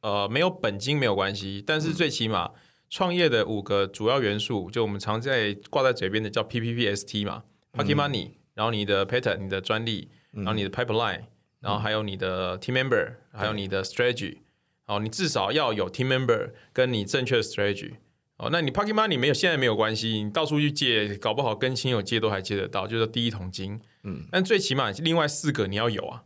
[0.00, 2.50] 呃没有本金没有关系，但是最起码
[2.88, 7.42] 创业的五个主要元素，就我们常在挂在嘴边的叫 PPPST 嘛
[7.72, 11.24] p o c k e t Money，、然后你的 patent 你的专利，然后你的 pipeline，
[11.60, 14.38] 然后还有你的 team member，还有你的 strategy，
[14.86, 17.94] 哦，你至少要有 team member 跟你正确的 strategy。
[18.38, 23.80] 哦，那你 Pocket Money 没有，现在没有关系，你到处去借，搞不好跟亲友借都还借得到，就是第一桶金。
[24.04, 26.22] 嗯，但最起码另外四个你要有啊。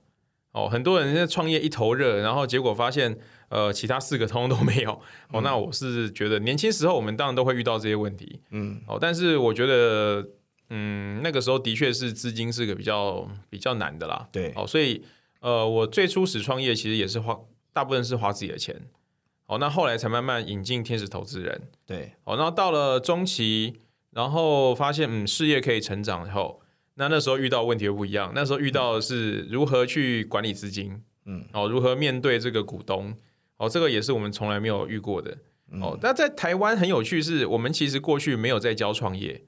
[0.53, 3.19] 哦，很多人现在创业一头热，然后结果发现，
[3.49, 4.93] 呃，其他四个通通都没有。
[5.31, 8.43] 哦，那我是觉得年轻时候我们当然都会遇到这些问题。
[8.51, 10.29] 嗯，哦，但是我觉得，
[10.69, 14.29] 嗯，那个时候的确是资金是个比较比较难的啦。
[14.31, 15.03] 对哦，所以
[15.43, 17.39] 呃，我最初始创业其实也是花
[17.73, 18.81] 大部分是花自己的钱。
[19.47, 21.69] 哦，那后来才慢慢引进天使投资人。
[21.85, 23.75] 对哦，然后到了中期，
[24.13, 26.63] 然后发现嗯事业可以成长以后，
[26.95, 28.33] 那那时候遇到问题又不一样。
[28.35, 33.15] 那时候遇到的是如何去管理资金，嗯，哦，如何面对这个股东，
[33.57, 35.37] 哦，这个也是我们从来没有遇过的。
[35.81, 39.43] 哦，那在台湾很有趣是，我们其实过去没有在教创业，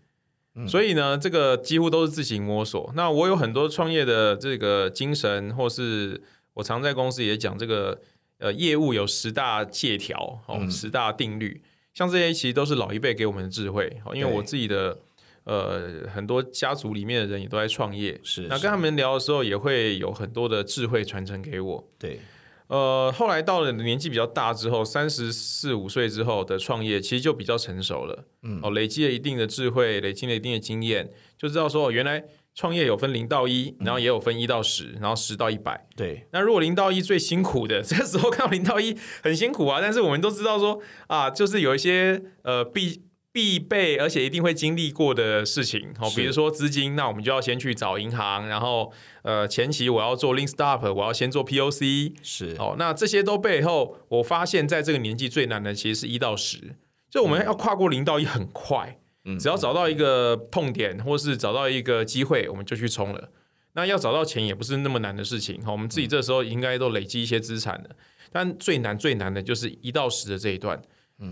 [0.66, 2.92] 所以呢，这个几乎都是自行摸索。
[2.94, 6.22] 那我有很多创业的这个精神，或是
[6.54, 8.00] 我常在公司也讲这个。
[8.38, 11.62] 呃业务有十大借条哦，十大定律，
[11.94, 14.14] 像这些其实都是老一辈给我们的智慧哦。
[14.14, 14.98] 因为我自己的
[15.44, 21.82] 呃很多家族里面的人也都在创业，是那跟他们聊的时候也会有很多的智慧传承给我。
[21.96, 22.20] 对，
[22.68, 28.24] 呃，后来到了年纪比较大之后，三十四五岁之后的创业，其实就比较成熟了。
[28.42, 35.86] 嗯，哦，累积了一定的智慧，累积了一定的经验，就知道说，原来创业有分零到一，然后也有分一到十，然后十到一百。
[35.94, 43.02] 对，那如果零到一最辛苦的， 这时候看到零到一很辛苦啊，但是我们都知道说啊，就是有一些呃必
[43.34, 52.54] 必备而且一定会经历过的事情，好，比如说资金，那我们就要先去找银行，然后呃前期我要做 Link Stop，我要先做 POC，是。
[52.60, 56.76] 哦，那这些都背后，我发现在这个年纪最难的其实是一到十，
[57.10, 59.00] 就我们要跨过零到一很快，
[59.40, 63.30] 只要找到一个痛点或是找到一个机会，我们就去冲了。
[63.72, 67.90] 那要找到钱也不是那么难的事情，好，我们自己这时候应该都累积一些资产了。
[68.30, 70.80] 但最难最难的就是一到十的这一段。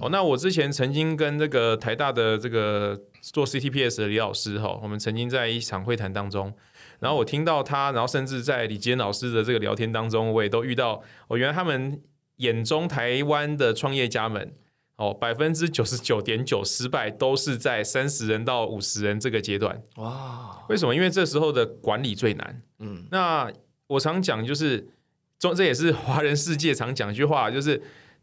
[0.01, 6.55] 哦，那我之前曾经跟这个台大的这个做 CTPS 的李老师哈，我们曾经在一场会谈当中，
[7.01, 12.01] 然后我听到他，然后甚至在李坚老师的这个聊天当中，我也都遇到，哦，原来他们
[12.37, 14.55] 眼中台湾的创业家们，
[14.97, 19.83] 哦，百分之九十九点九失败都是在三十人到五十人这个阶段。
[19.97, 20.95] 哇，为什么？
[20.95, 22.63] 因为这时候的管理最难。
[22.79, 23.53] 嗯，那
[23.89, 24.89] 我常讲就是
[25.41, 27.83] 中，这也是华人世界常讲一句话，就是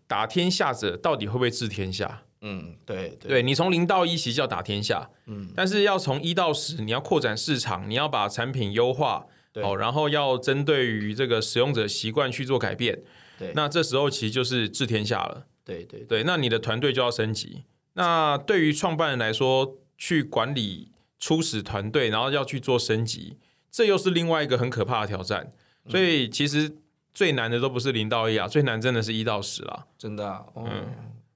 [0.10, 2.24] 打天下者到底会不会治天下？
[2.42, 9.28] 嗯，对对你从零到一其实叫打天下，嗯，但是要从一到十，你要扩展市场，你要把产品优化，
[9.62, 13.00] 哦，然后要针对于这个使用者习惯去做改变，
[13.38, 15.46] 对，那这时候其实就是治天下了。
[15.64, 17.66] 对对对，那你的团队就要升级。
[17.94, 23.38] 那对于创办人来说，去管理初始团队，然后要去做升级，
[23.70, 25.52] 这又是另外一个很可怕的挑战。
[25.88, 26.78] 所以其实
[27.20, 29.86] 最难的都不是零到一啊，最难真的是一到十啦。
[29.98, 30.88] 真的啊，嗯，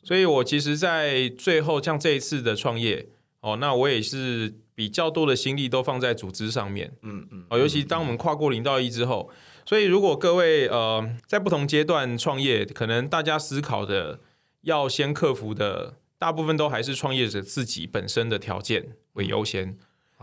[0.01, 3.05] 所以我其实，在最后像这一次的创业，
[3.41, 9.29] 哦，那我也是比较多的心力都放在组织上面，嗯嗯，哦，尤其当我们跨过零到一之后，
[9.65, 14.21] 所以如果各位呃在不同阶段创业，可能大家思考的
[14.61, 19.77] 要先克服的，大部分都还是创业者自己本身的条件为优先，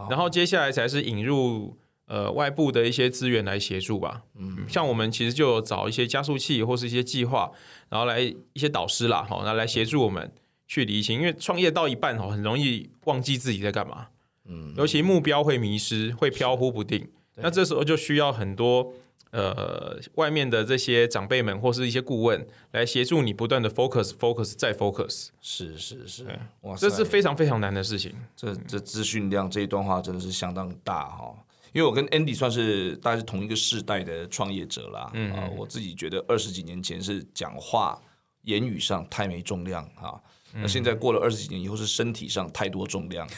[0.08, 1.76] 然后接下来才是引入
[2.10, 4.22] 呃外部的一些资源来协助吧。
[4.34, 7.52] 嗯，像我们其实就有找一些加速器或是一些计划，
[7.88, 10.32] 然后来一些导师啦，好，那来协助我们
[10.66, 14.08] 去理清，因为创业到一半哦，很容易忘记自己在干嘛。
[14.46, 17.08] 嗯，尤其目标会迷失，会飘忽不定。
[17.36, 18.92] 那这时候就需要很多
[19.30, 25.28] 呃外面的这些长辈们或是一些顾问来协助你不断的 focus focus 再 focus。
[25.40, 26.26] 是是是，
[26.62, 28.12] 哇，这是非常非常难的事情。
[28.34, 31.32] 这这资讯量这一段话真的是相当大哈。
[31.72, 38.00] 因为我跟 Andy 算是大概是同一个世代的创业者啦，嗯啊，我自己觉得二十几年前是讲话
[38.42, 40.20] 言语上太没重量哈，
[40.54, 43.30] 那现在过了二十几年以后是身体上太多重量，啊，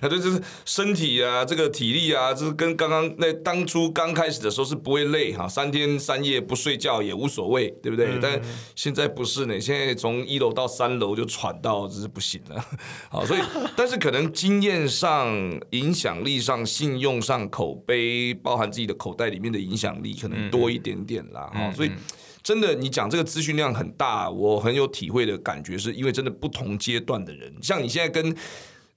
[0.08, 8.18] 对，就是身体啊，这个体力啊，就是跟刚刚那当初刚开始的时候是不会累哈，三天三夜不睡觉也无所谓，对不对？
[8.22, 8.40] 但
[8.76, 12.64] 现在不是呢，现在从一楼到三楼就喘到，就是不行了。
[13.10, 13.40] 好，所以
[13.76, 15.28] 但是可能经验上、
[15.70, 21.50] 影响力上、信用上、口碑，包含自己的口袋里面的影响力，可能多一点点啦。
[21.52, 21.90] 哈、所以。
[22.42, 28.34] 真的，你讲这个资讯量很大，我很有体会的感觉，是因为真的不同阶段的人，像你现在跟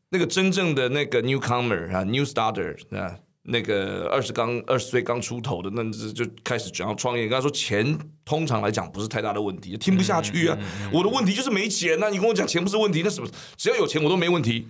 [0.09, 7.27] 那个真正的那个 newcomer 啊，new starter 啊，那个二十刚二十岁刚出头的，那就开始想要创业。
[7.27, 10.57] 跟他说钱，通常来讲不是太大的问题，听不下去啊。
[10.91, 14.67] 我的问题就是没钱那你跟我讲钱不是问题，那什么只要有钱我都没问题。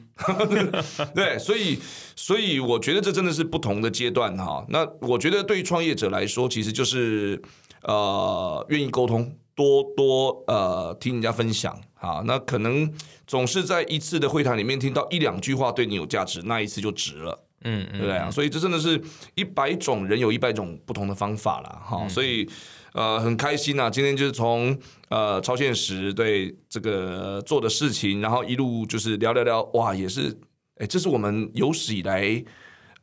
[1.16, 1.80] 对，所以
[2.16, 4.66] 所以我觉得这真的是不同的阶段哈。
[4.68, 7.42] 那我觉得对于创业者来说，其实就是。
[7.88, 12.92] 呃，愿意沟通，多多呃听人家分享，好，那可能
[13.28, 18.32] 总是在一次的会谈里面听到一两句话对你有价值，那一次就值了，嗯，对不对啊？
[18.32, 19.00] 所以这真的是
[19.36, 21.80] 一百种人有一百种不同的方法啦。
[21.86, 22.50] 哈，所以
[22.94, 24.76] 呃很开心啊，今天就是从
[25.10, 30.36] 呃超现实对这个做的事情，然后一路就是聊聊聊，哇，也是，
[30.78, 32.44] 哎，这是我们有史以来。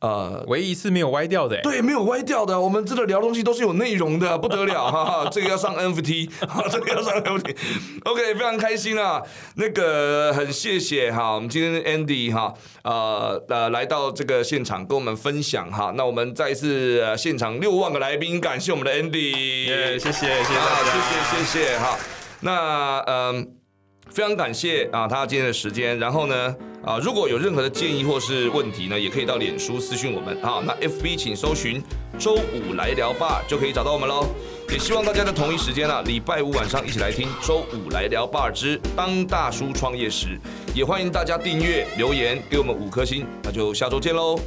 [0.03, 2.59] 呃，唯一一次没有歪掉的，对，没有歪掉的。
[2.59, 5.29] 我们这个聊东西都是有内容的， 不得了哈哈。
[5.31, 6.29] 这个要上 NFT，
[6.69, 7.55] 这个要上 NFT。
[8.03, 9.21] OK，非常开心啊。
[9.55, 15.93] 那个很谢谢哈，我们今天 Andy 哈，呃呃来到这个现场跟我们分享哈。
[15.95, 19.65] 那我们再一次现场六万个来宾，感谢我们的 Andy，
[19.97, 21.97] 谢谢谢谢大家，谢谢谢谢哈。
[22.41, 23.62] 那嗯。
[24.13, 25.97] 非常感谢啊，他今天的时间。
[25.97, 26.55] 然后呢，
[26.85, 30.61] 啊，如果有任何的建议或是问题呢，也可以到脸书私讯我们啊。
[30.63, 31.81] 那 FB 请搜寻
[32.19, 34.27] 周五来聊吧，就可以找到我们喽。
[34.69, 40.39] 也希望大家在同一时间啊，礼拜五晚上一起来听，周五来聊巴尔之当大叔创业时，
[40.75, 44.39] 也欢迎大家订阅、留言给我们五颗星，那就下周见喽。